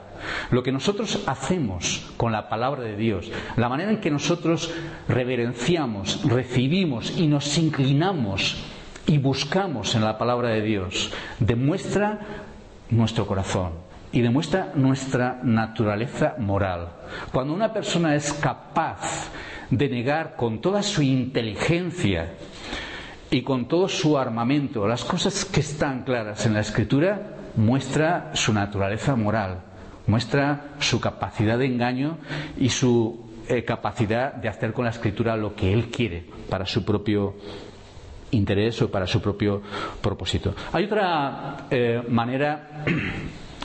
Lo 0.51 0.63
que 0.63 0.71
nosotros 0.71 1.23
hacemos 1.27 2.11
con 2.17 2.31
la 2.31 2.49
palabra 2.49 2.83
de 2.83 2.95
Dios, 2.95 3.31
la 3.57 3.69
manera 3.69 3.91
en 3.91 3.99
que 3.99 4.11
nosotros 4.11 4.73
reverenciamos, 5.07 6.23
recibimos 6.23 7.17
y 7.17 7.27
nos 7.27 7.57
inclinamos 7.57 8.63
y 9.05 9.17
buscamos 9.17 9.95
en 9.95 10.03
la 10.03 10.17
palabra 10.17 10.49
de 10.49 10.61
Dios, 10.61 11.11
demuestra 11.39 12.19
nuestro 12.89 13.27
corazón 13.27 13.71
y 14.11 14.21
demuestra 14.21 14.71
nuestra 14.75 15.39
naturaleza 15.43 16.35
moral. 16.37 16.89
Cuando 17.31 17.53
una 17.53 17.73
persona 17.73 18.15
es 18.15 18.31
capaz 18.33 19.29
de 19.69 19.89
negar 19.89 20.35
con 20.35 20.61
toda 20.61 20.83
su 20.83 21.01
inteligencia 21.01 22.33
y 23.31 23.41
con 23.41 23.67
todo 23.67 23.89
su 23.89 24.17
armamento 24.17 24.87
las 24.87 25.03
cosas 25.03 25.45
que 25.45 25.61
están 25.61 26.03
claras 26.03 26.45
en 26.45 26.53
la 26.53 26.59
escritura, 26.59 27.42
muestra 27.55 28.31
su 28.33 28.53
naturaleza 28.53 29.15
moral, 29.15 29.61
muestra 30.07 30.73
su 30.79 30.99
capacidad 30.99 31.57
de 31.57 31.65
engaño 31.65 32.17
y 32.57 32.69
su 32.69 33.23
eh, 33.47 33.63
capacidad 33.63 34.33
de 34.33 34.49
hacer 34.49 34.73
con 34.73 34.85
la 34.85 34.91
escritura 34.91 35.35
lo 35.35 35.55
que 35.55 35.73
él 35.73 35.89
quiere 35.89 36.25
para 36.49 36.65
su 36.65 36.83
propio 36.85 37.35
interés 38.31 38.81
o 38.81 38.89
para 38.91 39.05
su 39.07 39.21
propio 39.21 39.61
propósito. 40.01 40.55
Hay 40.71 40.85
otra 40.85 41.67
eh, 41.69 42.01
manera 42.09 42.83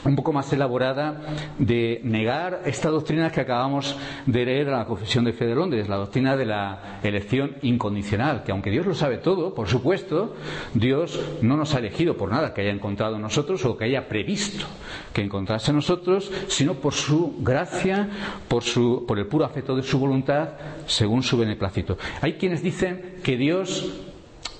un 0.05 0.15
poco 0.15 0.31
más 0.33 0.51
elaborada 0.53 1.21
de 1.57 2.01
negar 2.03 2.61
esta 2.65 2.89
doctrina 2.89 3.31
que 3.31 3.41
acabamos 3.41 3.97
de 4.25 4.45
leer 4.45 4.67
en 4.67 4.73
la 4.73 4.85
Confesión 4.85 5.25
de 5.25 5.33
Fe 5.33 5.45
de 5.45 5.55
Londres, 5.55 5.89
la 5.89 5.97
doctrina 5.97 6.37
de 6.37 6.45
la 6.45 6.99
elección 7.03 7.57
incondicional, 7.61 8.43
que 8.43 8.51
aunque 8.51 8.71
Dios 8.71 8.85
lo 8.85 8.93
sabe 8.93 9.17
todo, 9.17 9.53
por 9.53 9.67
supuesto, 9.67 10.35
Dios 10.73 11.19
no 11.41 11.57
nos 11.57 11.75
ha 11.75 11.79
elegido 11.79 12.15
por 12.15 12.31
nada 12.31 12.53
que 12.53 12.61
haya 12.61 12.71
encontrado 12.71 13.15
en 13.15 13.21
nosotros 13.21 13.63
o 13.65 13.77
que 13.77 13.85
haya 13.85 14.07
previsto 14.07 14.65
que 15.13 15.21
encontrase 15.21 15.71
en 15.71 15.77
nosotros, 15.77 16.31
sino 16.47 16.75
por 16.75 16.93
su 16.93 17.35
gracia, 17.39 18.09
por, 18.47 18.63
su, 18.63 19.05
por 19.07 19.19
el 19.19 19.27
puro 19.27 19.45
afecto 19.45 19.75
de 19.75 19.83
su 19.83 19.99
voluntad, 19.99 20.49
según 20.85 21.23
su 21.23 21.37
beneplácito. 21.37 21.97
Hay 22.21 22.33
quienes 22.33 22.61
dicen 22.61 23.15
que 23.23 23.37
Dios 23.37 23.91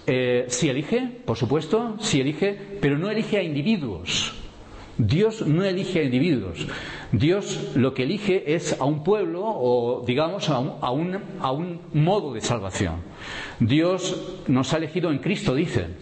eh, 0.07 0.45
sí 0.49 0.69
elige, 0.69 1.21
por 1.25 1.37
supuesto, 1.37 1.95
sí 1.99 2.19
elige, 2.19 2.77
pero 2.81 2.97
no 2.97 3.09
elige 3.09 3.37
a 3.37 3.43
individuos 3.43 4.35
Dios 4.99 5.47
no 5.47 5.63
elige 5.63 6.01
a 6.01 6.03
individuos. 6.03 6.67
Dios 7.13 7.71
lo 7.75 7.93
que 7.93 8.03
elige 8.03 8.53
es 8.53 8.79
a 8.79 8.83
un 8.83 9.01
pueblo 9.03 9.43
o, 9.45 10.03
digamos, 10.05 10.49
a 10.49 10.59
un, 10.59 11.79
modo 11.93 12.33
de 12.33 12.41
salvación. 12.41 12.97
Dios 13.61 14.41
nos 14.47 14.73
ha 14.73 14.77
elegido 14.77 15.09
en 15.09 15.19
Cristo, 15.19 15.55
dicen. 15.55 15.95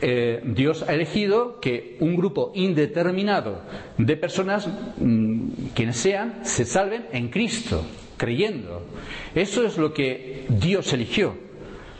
Eh, 0.00 0.40
Dios 0.44 0.82
ha 0.88 0.94
elegido 0.94 1.60
que 1.60 1.98
un 2.00 2.16
grupo 2.16 2.52
indeterminado 2.54 3.60
de 3.98 4.16
personas, 4.16 4.66
mm, 4.96 5.48
quienes 5.74 5.98
sean, 5.98 6.40
se 6.44 6.64
salven 6.64 7.06
en 7.12 7.28
Cristo, 7.28 7.84
creyendo. 8.16 8.86
Eso 9.34 9.66
es 9.66 9.76
lo 9.76 9.92
que 9.92 10.46
Dios 10.48 10.90
eligió, 10.94 11.34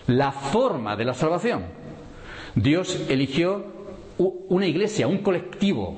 la 0.06 0.32
forma 0.32 0.96
de 0.96 1.04
la 1.04 1.12
salvación. 1.12 1.66
Dios 2.54 3.04
eligió 3.10 3.77
una 4.18 4.66
iglesia, 4.66 5.06
un 5.06 5.18
colectivo, 5.18 5.96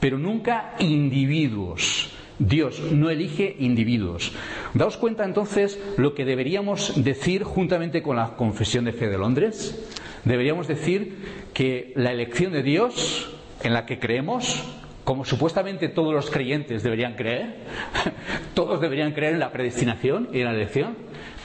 pero 0.00 0.18
nunca 0.18 0.74
individuos. 0.78 2.10
Dios 2.38 2.80
no 2.90 3.10
elige 3.10 3.56
individuos. 3.60 4.32
Daos 4.74 4.96
cuenta 4.96 5.24
entonces 5.24 5.78
lo 5.96 6.14
que 6.14 6.24
deberíamos 6.24 7.04
decir 7.04 7.44
juntamente 7.44 8.02
con 8.02 8.16
la 8.16 8.34
Confesión 8.36 8.84
de 8.84 8.92
Fe 8.92 9.08
de 9.08 9.18
Londres. 9.18 9.88
Deberíamos 10.24 10.66
decir 10.66 11.16
que 11.52 11.92
la 11.94 12.10
elección 12.10 12.52
de 12.52 12.62
Dios 12.62 13.30
en 13.62 13.72
la 13.72 13.86
que 13.86 13.98
creemos, 13.98 14.64
como 15.04 15.24
supuestamente 15.24 15.88
todos 15.88 16.12
los 16.12 16.30
creyentes 16.30 16.82
deberían 16.82 17.14
creer, 17.14 17.58
todos 18.54 18.80
deberían 18.80 19.12
creer 19.12 19.34
en 19.34 19.40
la 19.40 19.52
predestinación 19.52 20.28
y 20.32 20.40
en 20.40 20.46
la 20.46 20.54
elección, 20.54 20.96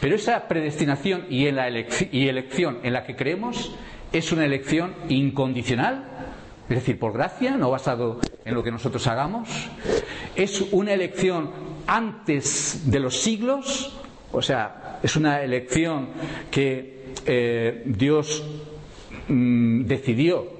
pero 0.02 0.16
esa 0.16 0.48
predestinación 0.48 1.26
y 1.30 1.48
en 1.48 1.58
la 1.58 1.70
y 1.70 2.28
elección 2.28 2.80
en 2.84 2.94
la 2.94 3.04
que 3.04 3.16
creemos 3.16 3.76
es 4.12 4.32
una 4.32 4.46
elección 4.46 4.94
incondicional, 5.10 6.04
es 6.70 6.76
decir, 6.76 7.00
por 7.00 7.14
gracia, 7.14 7.58
no 7.58 7.70
basado 7.72 8.20
en 8.46 8.54
lo 8.54 8.64
que 8.64 8.72
nosotros 8.72 9.06
hagamos. 9.08 9.50
Es 10.36 10.62
una 10.72 10.94
elección 10.94 11.52
antes 11.88 12.84
de 12.92 13.00
los 13.00 13.20
siglos, 13.22 13.98
o 14.32 14.42
sea, 14.42 15.00
es 15.02 15.16
una 15.16 15.42
elección 15.42 16.10
que 16.52 17.14
eh, 17.26 17.84
Dios 17.86 18.44
mm, 19.28 19.86
decidió 19.86 20.60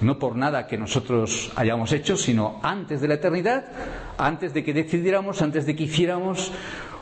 no 0.00 0.18
por 0.18 0.36
nada 0.36 0.66
que 0.66 0.76
nosotros 0.76 1.50
hayamos 1.56 1.92
hecho, 1.92 2.16
sino 2.18 2.60
antes 2.62 3.00
de 3.00 3.08
la 3.08 3.14
eternidad, 3.14 3.64
antes 4.18 4.52
de 4.52 4.62
que 4.62 4.74
decidiéramos, 4.74 5.40
antes 5.40 5.64
de 5.64 5.74
que 5.74 5.84
hiciéramos 5.84 6.52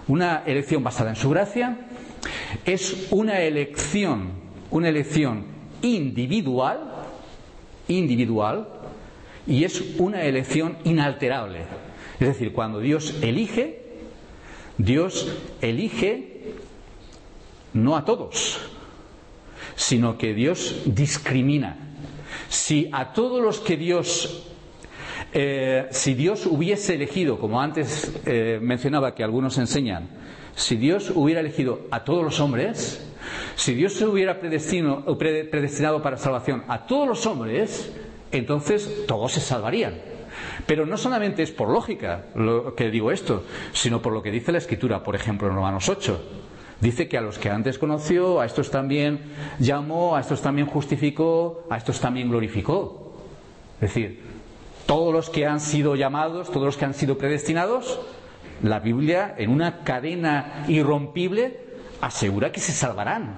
una 0.07 0.42
elección 0.46 0.85
basada 0.85 1.11
en 1.11 1.16
su 1.16 1.28
gracia. 1.30 1.76
Es 2.64 3.09
una 3.11 3.40
elección, 3.40 4.30
una 4.70 4.88
elección 4.88 5.53
individual, 5.84 6.80
individual, 7.88 8.68
y 9.46 9.64
es 9.64 9.82
una 9.98 10.22
elección 10.22 10.78
inalterable. 10.84 11.60
Es 12.18 12.28
decir, 12.28 12.52
cuando 12.52 12.80
Dios 12.80 13.14
elige, 13.22 13.82
Dios 14.78 15.28
elige 15.60 16.54
no 17.74 17.96
a 17.96 18.04
todos, 18.04 18.60
sino 19.76 20.16
que 20.16 20.32
Dios 20.32 20.82
discrimina. 20.86 21.76
Si 22.48 22.88
a 22.92 23.12
todos 23.12 23.42
los 23.42 23.60
que 23.60 23.76
Dios, 23.76 24.48
eh, 25.32 25.88
si 25.90 26.14
Dios 26.14 26.46
hubiese 26.46 26.94
elegido, 26.94 27.38
como 27.38 27.60
antes 27.60 28.12
eh, 28.24 28.58
mencionaba 28.62 29.14
que 29.14 29.22
algunos 29.22 29.58
enseñan, 29.58 30.08
si 30.54 30.76
Dios 30.76 31.12
hubiera 31.14 31.40
elegido 31.40 31.86
a 31.90 32.04
todos 32.04 32.24
los 32.24 32.40
hombres, 32.40 33.13
si 33.56 33.74
Dios 33.74 33.94
se 33.94 34.06
hubiera 34.06 34.40
predestinado 34.40 36.02
para 36.02 36.16
salvación 36.16 36.64
a 36.68 36.86
todos 36.86 37.06
los 37.08 37.26
hombres, 37.26 37.92
entonces 38.32 39.06
todos 39.06 39.32
se 39.32 39.40
salvarían. 39.40 39.94
Pero 40.66 40.86
no 40.86 40.96
solamente 40.96 41.42
es 41.42 41.50
por 41.50 41.68
lógica 41.68 42.26
lo 42.34 42.74
que 42.74 42.90
digo 42.90 43.12
esto, 43.12 43.44
sino 43.72 44.02
por 44.02 44.12
lo 44.12 44.22
que 44.22 44.30
dice 44.30 44.52
la 44.52 44.58
Escritura, 44.58 45.02
por 45.02 45.14
ejemplo, 45.14 45.48
en 45.48 45.54
Romanos 45.54 45.88
8. 45.88 46.20
Dice 46.80 47.08
que 47.08 47.16
a 47.16 47.20
los 47.20 47.38
que 47.38 47.50
antes 47.50 47.78
conoció, 47.78 48.40
a 48.40 48.46
estos 48.46 48.70
también 48.70 49.20
llamó, 49.58 50.16
a 50.16 50.20
estos 50.20 50.42
también 50.42 50.66
justificó, 50.66 51.64
a 51.70 51.76
estos 51.76 52.00
también 52.00 52.28
glorificó. 52.28 53.14
Es 53.76 53.94
decir, 53.94 54.20
todos 54.86 55.12
los 55.12 55.30
que 55.30 55.46
han 55.46 55.60
sido 55.60 55.94
llamados, 55.94 56.50
todos 56.50 56.66
los 56.66 56.76
que 56.76 56.84
han 56.84 56.94
sido 56.94 57.16
predestinados, 57.16 58.00
la 58.62 58.80
Biblia 58.80 59.34
en 59.38 59.50
una 59.50 59.84
cadena 59.84 60.64
irrompible 60.68 61.60
asegura 62.06 62.52
que 62.52 62.60
se 62.60 62.72
salvarán. 62.72 63.36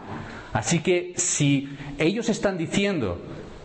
Así 0.53 0.81
que 0.81 1.13
si 1.17 1.69
ellos 1.99 2.29
están 2.29 2.59
diciendo 2.59 3.19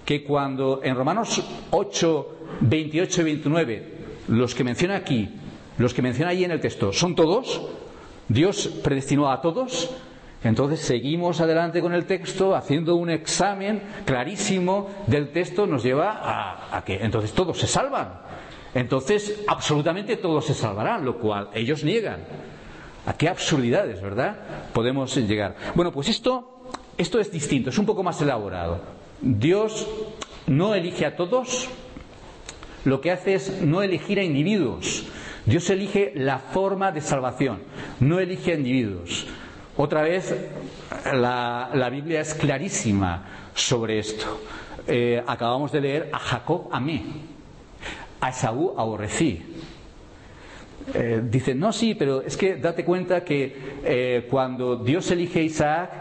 que 0.06 0.24
cuando 0.24 0.82
en 0.84 0.96
Romanos 0.96 1.42
8, 1.72 2.38
28 2.62 3.22
y 3.22 3.24
29, 3.24 3.92
los 4.28 4.54
que 4.56 4.64
menciona 4.64 4.96
aquí, 4.96 5.30
los 5.78 5.94
que 5.94 6.02
menciona 6.02 6.32
allí 6.32 6.44
en 6.44 6.52
el 6.52 6.60
texto, 6.60 6.92
son 6.92 7.16
todos, 7.16 7.62
Dios 8.28 8.68
predestinó 8.84 9.32
a 9.32 9.42
todos, 9.42 9.90
entonces 10.44 10.80
seguimos 10.82 11.40
adelante 11.40 11.82
con 11.82 11.94
el 11.94 12.06
texto, 12.06 12.56
haciendo 12.56 12.96
un 12.96 13.10
examen 13.10 13.82
clarísimo 14.06 14.90
del 15.08 15.30
texto, 15.32 15.68
nos 15.68 15.84
lleva 15.84 16.12
a, 16.12 16.78
a 16.78 16.84
que 16.84 16.96
entonces 17.04 17.32
todos 17.34 17.58
se 17.60 17.68
salvan. 17.68 18.22
Entonces, 18.74 19.44
absolutamente 19.48 20.16
todos 20.18 20.46
se 20.46 20.54
salvarán, 20.54 21.04
lo 21.04 21.18
cual 21.18 21.50
ellos 21.54 21.84
niegan. 21.84 22.20
A 23.06 23.14
qué 23.14 23.30
absurdidades, 23.30 24.02
¿verdad? 24.02 24.38
Podemos 24.74 25.16
llegar. 25.16 25.56
Bueno, 25.76 25.92
pues 25.92 26.10
esto, 26.10 26.62
esto 26.98 27.20
es 27.20 27.32
distinto, 27.32 27.70
es 27.70 27.78
un 27.78 27.86
poco 27.86 28.04
más 28.04 28.22
elaborado. 28.22 28.82
Dios 29.22 29.88
no 30.48 30.76
elige 30.76 31.06
a 31.06 31.16
todos, 31.16 31.70
lo 32.86 33.02
que 33.02 33.12
hace 33.12 33.36
es 33.36 33.62
no 33.62 33.82
elegir 33.82 34.20
a 34.20 34.24
individuos. 34.24 35.06
Dios 35.46 35.70
elige 35.70 36.14
la 36.16 36.40
forma 36.40 36.92
de 36.92 37.02
salvación. 37.02 37.62
no 38.00 38.20
elige 38.20 38.52
a 38.52 38.56
individuos. 38.56 39.28
Otra 39.78 40.02
vez, 40.04 40.36
la, 41.14 41.90
Biblia 41.92 42.22
es 42.22 42.34
clarísima 42.34 43.24
sobre 43.56 44.00
esto. 44.00 44.42
Eh, 44.88 45.24
acabamos 45.26 45.72
de 45.72 45.82
leer 45.82 46.10
a 46.12 46.20
Jacob 46.20 46.68
amé, 46.72 47.04
a 48.20 48.30
Esaú 48.30 48.76
aborrecí. 48.78 49.42
Eh, 50.94 51.22
dice, 51.24 51.56
no, 51.56 51.72
sí, 51.72 51.96
pero 51.96 52.22
es 52.22 52.36
que 52.36 52.56
date 52.56 52.84
cuenta 52.84 53.24
que 53.24 53.56
eh, 53.84 54.28
cuando 54.30 54.76
Dios 54.78 55.10
elige 55.12 55.40
a 55.40 55.44
Isaac, 55.44 55.92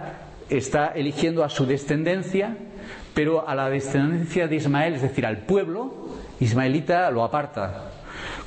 está 0.50 0.88
eligiendo 0.88 1.44
a 1.44 1.48
su 1.48 1.64
descendencia, 1.64 2.56
pero 3.14 3.48
a 3.48 3.54
la 3.54 3.70
descendencia 3.70 4.48
de 4.48 4.56
Ismael, 4.56 4.94
es 4.94 5.02
decir, 5.02 5.24
al 5.24 5.38
pueblo, 5.38 5.94
ismaelita 6.40 7.10
lo 7.10 7.22
aparta. 7.22 7.92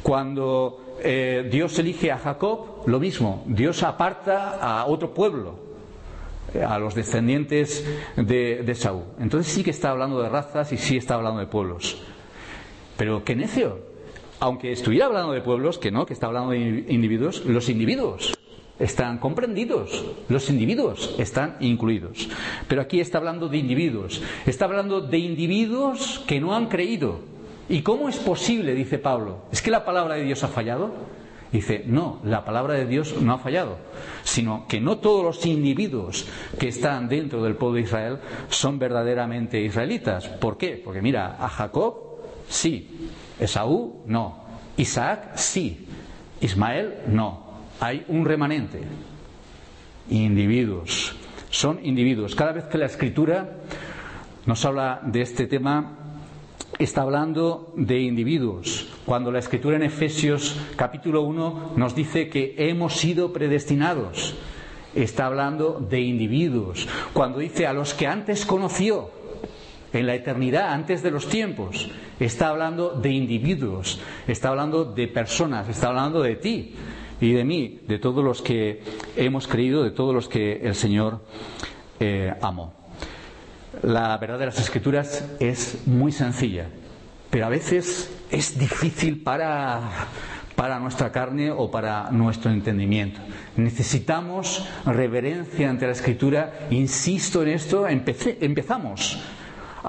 Cuando 0.01 0.97
eh, 1.01 1.47
Dios 1.49 1.77
elige 1.79 2.11
a 2.11 2.17
Jacob, 2.17 2.83
lo 2.87 2.99
mismo, 2.99 3.43
Dios 3.47 3.83
aparta 3.83 4.57
a 4.59 4.85
otro 4.85 5.13
pueblo, 5.13 5.55
eh, 6.53 6.63
a 6.63 6.77
los 6.77 6.93
descendientes 6.93 7.85
de, 8.17 8.63
de 8.63 8.75
Saúl. 8.75 9.03
Entonces 9.19 9.51
sí 9.51 9.63
que 9.63 9.71
está 9.71 9.91
hablando 9.91 10.21
de 10.21 10.29
razas 10.29 10.71
y 10.73 10.77
sí 10.77 10.97
está 10.97 11.15
hablando 11.15 11.39
de 11.39 11.47
pueblos. 11.47 12.03
Pero 12.97 13.23
qué 13.23 13.35
necio, 13.35 13.79
aunque 14.43 14.73
estuviera 14.73 15.05
hablando 15.05 15.31
de 15.31 15.39
pueblos, 15.39 15.77
que 15.77 15.89
no, 15.89 16.05
que 16.05 16.11
está 16.11 16.27
hablando 16.27 16.51
de 16.51 16.83
individuos, 16.89 17.45
los 17.45 17.69
individuos 17.69 18.37
están 18.77 19.17
comprendidos, 19.17 20.03
los 20.27 20.49
individuos 20.49 21.15
están 21.17 21.55
incluidos. 21.61 22.27
Pero 22.67 22.81
aquí 22.81 22.99
está 22.99 23.19
hablando 23.19 23.47
de 23.47 23.57
individuos, 23.57 24.21
está 24.45 24.65
hablando 24.65 24.99
de 24.99 25.17
individuos 25.17 26.21
que 26.27 26.41
no 26.41 26.53
han 26.53 26.67
creído. 26.67 27.21
¿Y 27.69 27.83
cómo 27.83 28.09
es 28.09 28.17
posible, 28.17 28.75
dice 28.75 28.99
Pablo? 28.99 29.45
¿Es 29.49 29.61
que 29.61 29.71
la 29.71 29.85
palabra 29.85 30.15
de 30.15 30.25
Dios 30.25 30.43
ha 30.43 30.49
fallado? 30.49 30.91
Dice, 31.53 31.85
no, 31.85 32.19
la 32.25 32.43
palabra 32.43 32.73
de 32.73 32.85
Dios 32.85 33.15
no 33.21 33.31
ha 33.31 33.37
fallado, 33.37 33.77
sino 34.23 34.65
que 34.67 34.81
no 34.81 34.97
todos 34.97 35.23
los 35.23 35.45
individuos 35.45 36.27
que 36.59 36.67
están 36.67 37.07
dentro 37.07 37.41
del 37.43 37.55
pueblo 37.55 37.75
de 37.75 37.83
Israel 37.83 38.17
son 38.49 38.77
verdaderamente 38.77 39.61
israelitas. 39.61 40.27
¿Por 40.27 40.57
qué? 40.57 40.81
Porque 40.83 41.01
mira, 41.01 41.37
a 41.39 41.47
Jacob 41.47 42.03
sí, 42.49 42.89
Esaú 43.43 44.03
no, 44.05 44.43
Isaac 44.77 45.35
sí, 45.35 45.85
Ismael 46.41 46.99
no, 47.07 47.43
hay 47.79 48.05
un 48.07 48.25
remanente. 48.25 48.81
Individuos. 50.09 51.15
Son 51.49 51.79
individuos. 51.83 52.35
Cada 52.35 52.53
vez 52.53 52.65
que 52.65 52.77
la 52.77 52.85
escritura 52.85 53.57
nos 54.45 54.65
habla 54.65 55.01
de 55.03 55.21
este 55.21 55.45
tema, 55.47 55.97
está 56.79 57.01
hablando 57.01 57.73
de 57.75 57.99
individuos. 58.01 58.89
Cuando 59.05 59.31
la 59.31 59.39
escritura 59.39 59.75
en 59.75 59.83
Efesios 59.83 60.57
capítulo 60.75 61.21
1 61.21 61.73
nos 61.75 61.95
dice 61.95 62.29
que 62.29 62.55
hemos 62.57 62.93
sido 62.93 63.31
predestinados, 63.31 64.35
está 64.95 65.25
hablando 65.25 65.79
de 65.79 66.01
individuos. 66.01 66.87
Cuando 67.13 67.39
dice 67.39 67.67
a 67.67 67.73
los 67.73 67.93
que 67.93 68.07
antes 68.07 68.45
conoció, 68.45 69.22
en 69.93 70.07
la 70.07 70.15
eternidad, 70.15 70.73
antes 70.73 71.03
de 71.03 71.11
los 71.11 71.29
tiempos, 71.29 71.89
está 72.19 72.49
hablando 72.49 72.91
de 72.91 73.11
individuos, 73.11 74.01
está 74.27 74.49
hablando 74.49 74.85
de 74.85 75.07
personas, 75.07 75.69
está 75.69 75.87
hablando 75.87 76.21
de 76.21 76.35
ti 76.35 76.75
y 77.21 77.31
de 77.31 77.43
mí, 77.43 77.79
de 77.87 77.99
todos 77.99 78.23
los 78.23 78.41
que 78.41 78.81
hemos 79.15 79.47
creído, 79.47 79.83
de 79.83 79.91
todos 79.91 80.13
los 80.13 80.27
que 80.27 80.61
el 80.63 80.75
Señor 80.75 81.21
eh, 81.99 82.33
amó. 82.41 82.73
La 83.83 84.17
verdad 84.17 84.39
de 84.39 84.47
las 84.47 84.59
escrituras 84.59 85.29
es 85.39 85.83
muy 85.85 86.11
sencilla, 86.11 86.67
pero 87.29 87.45
a 87.45 87.49
veces 87.49 88.11
es 88.31 88.57
difícil 88.57 89.21
para, 89.21 90.07
para 90.55 90.79
nuestra 90.79 91.11
carne 91.11 91.51
o 91.51 91.69
para 91.69 92.09
nuestro 92.11 92.51
entendimiento. 92.51 93.19
Necesitamos 93.57 94.67
reverencia 94.85 95.69
ante 95.69 95.85
la 95.85 95.91
escritura. 95.91 96.67
Insisto 96.71 97.43
en 97.43 97.49
esto, 97.49 97.87
empezamos 97.87 99.21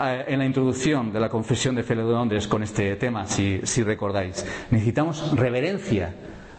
eh, 0.00 0.24
en 0.26 0.38
la 0.40 0.44
introducción 0.44 1.12
de 1.12 1.20
la 1.20 1.28
confesión 1.28 1.74
de 1.74 1.85
fe 1.85 1.94
de 1.94 2.02
Londres 2.02 2.48
con 2.48 2.62
este 2.62 2.96
tema, 2.96 3.26
si, 3.26 3.61
recordáis. 3.83 4.44
Necesitamos 4.70 5.37
reverencia 5.37 6.14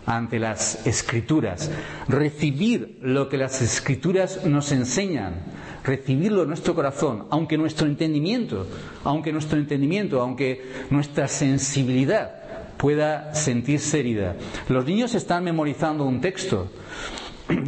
ante 0.05 0.39
las 0.39 0.85
escrituras, 0.87 1.69
recibir 2.07 2.99
lo 3.01 3.27
que 3.27 3.37
las 3.37 3.61
escrituras 3.61 4.45
nos 4.45 4.71
enseñan, 4.71 5.41
recibirlo 5.83 6.43
en 6.43 6.49
nuestro 6.49 6.75
corazón, 6.75 7.25
aunque 7.29 7.57
nuestro 7.57 7.87
entendimiento, 7.87 8.67
aunque 9.03 9.33
nuestro 9.33 9.57
entendimiento, 9.57 10.21
aunque 10.21 10.71
nuestra 10.89 11.27
sensibilidad 11.27 12.75
pueda 12.77 13.33
sentirse 13.33 13.99
herida. 13.99 14.35
Los 14.69 14.85
niños 14.85 15.13
están 15.13 15.43
memorizando 15.43 16.05
un 16.05 16.21
texto 16.21 16.69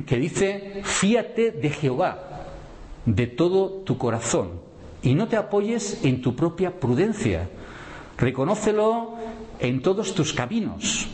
que 0.06 0.18
dice, 0.18 0.82
fíate 0.84 1.52
de 1.52 1.70
Jehová 1.72 2.24
de 3.06 3.28
todo 3.28 3.82
tu 3.84 3.98
corazón 3.98 4.67
y 5.02 5.16
no 5.16 5.28
te 5.28 5.38
apoyes 5.38 6.04
en 6.04 6.22
tu 6.22 6.36
propia 6.36 6.80
prudencia. 6.80 7.50
Reconócelo 8.18 9.16
en 9.60 9.82
todos 9.82 10.16
tus 10.16 10.34
caminos 10.34 11.08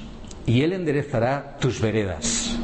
y 0.45 0.61
Él 0.61 0.73
enderezará 0.73 1.57
tus 1.59 1.79
veredas. 1.81 2.57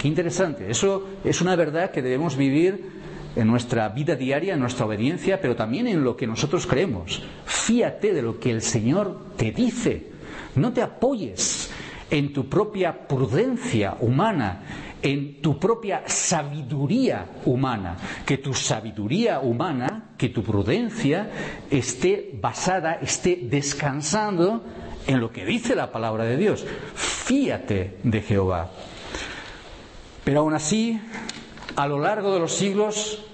Qué 0.00 0.08
interesante. 0.08 0.70
Eso 0.70 1.06
es 1.24 1.40
una 1.40 1.56
verdad 1.56 1.90
que 1.90 2.02
debemos 2.02 2.36
vivir 2.36 2.96
en 3.34 3.46
nuestra 3.46 3.88
vida 3.90 4.16
diaria, 4.16 4.54
en 4.54 4.60
nuestra 4.60 4.86
obediencia, 4.86 5.40
pero 5.40 5.56
también 5.56 5.86
en 5.86 6.02
lo 6.02 6.16
que 6.16 6.26
nosotros 6.26 6.66
creemos. 6.66 7.22
Fíate 7.44 8.12
de 8.12 8.22
lo 8.22 8.40
que 8.40 8.50
el 8.50 8.62
Señor 8.62 9.18
te 9.36 9.52
dice. 9.52 10.10
No 10.54 10.72
te 10.72 10.82
apoyes 10.82 11.70
en 12.10 12.32
tu 12.32 12.48
propia 12.48 13.06
prudencia 13.06 13.96
humana, 14.00 14.62
en 15.06 15.40
tu 15.40 15.58
propia 15.58 16.02
sabiduría 16.06 17.26
humana. 17.44 17.96
Que 18.26 18.38
tu 18.38 18.52
sabiduría 18.52 19.38
humana, 19.38 20.10
que 20.18 20.30
tu 20.30 20.42
prudencia 20.42 21.30
esté 21.70 22.36
basada, 22.40 22.94
esté 22.94 23.38
descansando 23.42 24.64
en 25.06 25.20
lo 25.20 25.30
que 25.30 25.44
dice 25.44 25.76
la 25.76 25.92
palabra 25.92 26.24
de 26.24 26.36
Dios. 26.36 26.66
Fíate 26.94 27.98
de 28.02 28.20
Jehová. 28.20 28.70
Pero 30.24 30.40
aún 30.40 30.54
así, 30.54 31.00
a 31.76 31.86
lo 31.86 32.00
largo 32.00 32.34
de 32.34 32.40
los 32.40 32.52
siglos, 32.52 33.24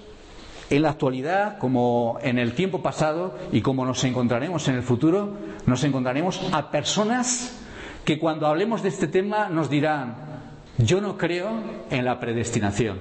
en 0.69 0.83
la 0.83 0.91
actualidad, 0.91 1.57
como 1.57 2.19
en 2.21 2.37
el 2.37 2.53
tiempo 2.53 2.83
pasado 2.83 3.35
y 3.51 3.61
como 3.61 3.83
nos 3.83 4.03
encontraremos 4.03 4.67
en 4.67 4.75
el 4.75 4.83
futuro, 4.83 5.35
nos 5.65 5.83
encontraremos 5.83 6.39
a 6.51 6.69
personas 6.69 7.59
que 8.05 8.19
cuando 8.19 8.45
hablemos 8.45 8.83
de 8.83 8.89
este 8.89 9.07
tema 9.07 9.49
nos 9.49 9.69
dirán, 9.69 10.32
yo 10.77 11.01
no 11.01 11.17
creo 11.17 11.51
en 11.89 12.05
la 12.05 12.19
predestinación, 12.19 12.99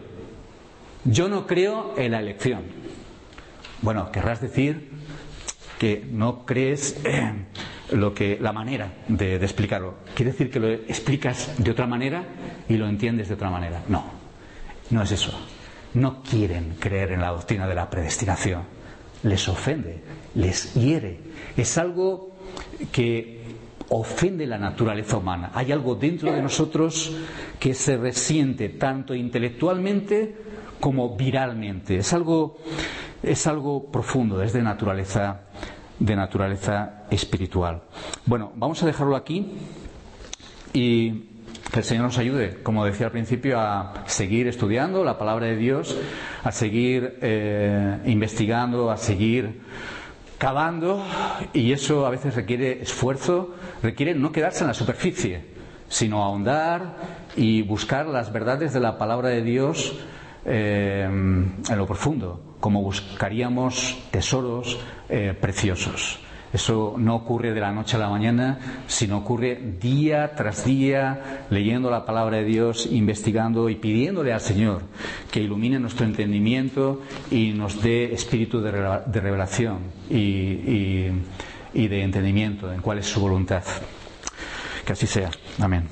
yo 1.05 1.29
no 1.29 1.47
creo 1.47 1.95
en 1.97 2.13
la 2.13 2.21
elección. 2.21 2.63
Bueno, 3.81 4.13
querrás 4.13 4.41
decir 4.41 4.91
que 5.79 6.07
no 6.09 6.47
crees 6.47 7.05
en 7.05 7.47
lo 7.91 8.15
que, 8.15 8.39
la 8.41 8.53
manera 8.53 8.93
de, 9.09 9.37
explicarlo. 9.37 9.95
¿Quiere 10.15 10.33
decir 10.33 10.51
que 10.51 10.61
lo 10.61 10.69
explicas 10.69 11.53
de 11.59 11.71
otra 11.71 11.87
manera 11.87 12.25
y 12.69 12.77
lo 12.77 12.87
entiendes 12.89 13.29
de 13.29 13.35
otra 13.35 13.51
manera? 13.51 13.83
No, 13.89 14.05
no 14.91 15.03
es 15.03 15.11
eso. 15.11 15.33
No 15.95 16.23
quieren 16.23 16.77
creer 16.79 17.13
en 17.13 17.21
la 17.21 17.31
doctrina 17.31 17.67
de 17.67 17.75
la 17.75 17.91
predestinación. 17.91 18.63
Les 19.25 19.49
ofende, 19.49 20.03
les 20.37 20.75
hiere. 20.75 21.19
Es 21.57 21.77
algo 21.79 22.37
que 22.93 23.42
ofende 23.95 24.47
la 24.47 24.59
naturaleza 24.59 25.19
humana. 25.19 25.51
Hay 25.55 25.71
algo 25.71 25.95
dentro 25.95 26.33
de 26.33 26.41
nosotros 26.43 27.13
que 27.59 27.75
se 27.75 27.97
resiente 27.97 28.71
tanto 28.71 29.15
intelectualmente 29.15 30.35
como 30.81 31.15
viralmente. 31.17 31.99
Es 31.99 32.13
algo, 32.13 32.59
es 33.23 33.47
algo 33.47 33.91
profundo, 33.91 34.43
es 34.43 34.53
de 34.53 34.63
naturaleza 34.63 35.43
de 35.99 36.17
naturaleza 36.17 37.05
espiritual. 37.11 37.83
Bueno, 38.27 38.51
vamos 38.57 38.83
a 38.83 38.87
dejarlo 38.87 39.15
aquí 39.15 39.53
y 40.73 41.11
que 41.71 41.79
el 41.79 41.85
Señor 41.85 42.05
nos 42.07 42.19
ayude, 42.19 42.59
como 42.63 42.85
decía 42.85 43.07
al 43.07 43.13
principio, 43.13 43.61
a 43.61 44.03
seguir 44.07 44.49
estudiando 44.49 45.05
la 45.05 45.17
palabra 45.17 45.47
de 45.47 45.57
Dios, 45.57 45.97
a 46.43 46.51
seguir 46.51 47.19
eh, 47.23 47.99
investigando, 48.07 48.91
a 48.91 48.97
seguir 48.97 49.61
cavando, 50.43 51.01
y 51.53 51.71
eso 51.71 52.05
a 52.05 52.11
veces 52.11 52.35
requiere 52.35 52.83
esfuerzo, 52.83 53.55
requiere 53.81 54.13
no 54.13 54.33
quedarse 54.33 54.65
en 54.65 54.67
la 54.67 54.75
superficie, 54.75 55.45
sino 55.89 56.25
ahondar 56.25 56.97
y 57.37 57.63
buscar 57.63 58.07
las 58.07 58.33
verdades 58.33 58.73
de 58.73 58.81
la 58.81 58.99
palabra 58.99 59.29
de 59.29 59.41
Dios 59.43 60.01
eh, 60.45 61.05
en 61.05 61.79
lo 61.79 61.87
profundo, 61.87 62.57
como 62.59 62.83
buscaríamos 62.83 64.03
tesoros 64.11 64.81
eh, 65.09 65.33
preciosos. 65.41 66.19
Eso 66.53 66.95
no 66.99 67.15
ocurre 67.15 67.55
de 67.55 67.61
la 67.61 67.73
noche 67.73 67.97
a 67.97 68.01
la 68.01 68.09
mañana, 68.09 68.59
sino 68.87 69.19
ocurre 69.19 69.59
día 69.81 70.35
tras 70.37 70.65
día, 70.65 71.45
leyendo 71.51 71.91
la 71.91 72.05
palabra 72.05 72.39
de 72.39 72.45
Dios, 72.45 72.87
investigando 72.91 73.71
y 73.71 73.77
pidiéndole 73.77 74.33
al 74.33 74.41
Señor 74.41 74.83
que 75.31 75.41
ilumine 75.41 75.79
nuestro 75.79 76.05
entendimiento 76.05 77.01
y 77.31 77.53
nos 77.53 77.81
dé 77.81 78.13
espíritu 78.13 78.61
de, 78.61 78.71
revelación 78.71 79.79
y, 80.11 81.09
y 81.75 81.89
de 81.89 82.03
entendimiento 82.03 82.73
en 82.73 82.83
cuál 82.83 82.99
es 82.99 83.07
su 83.07 83.21
voluntad. 83.21 83.63
Que 84.85 84.93
así 84.93 85.07
sea. 85.07 85.31
Amén. 85.59 85.89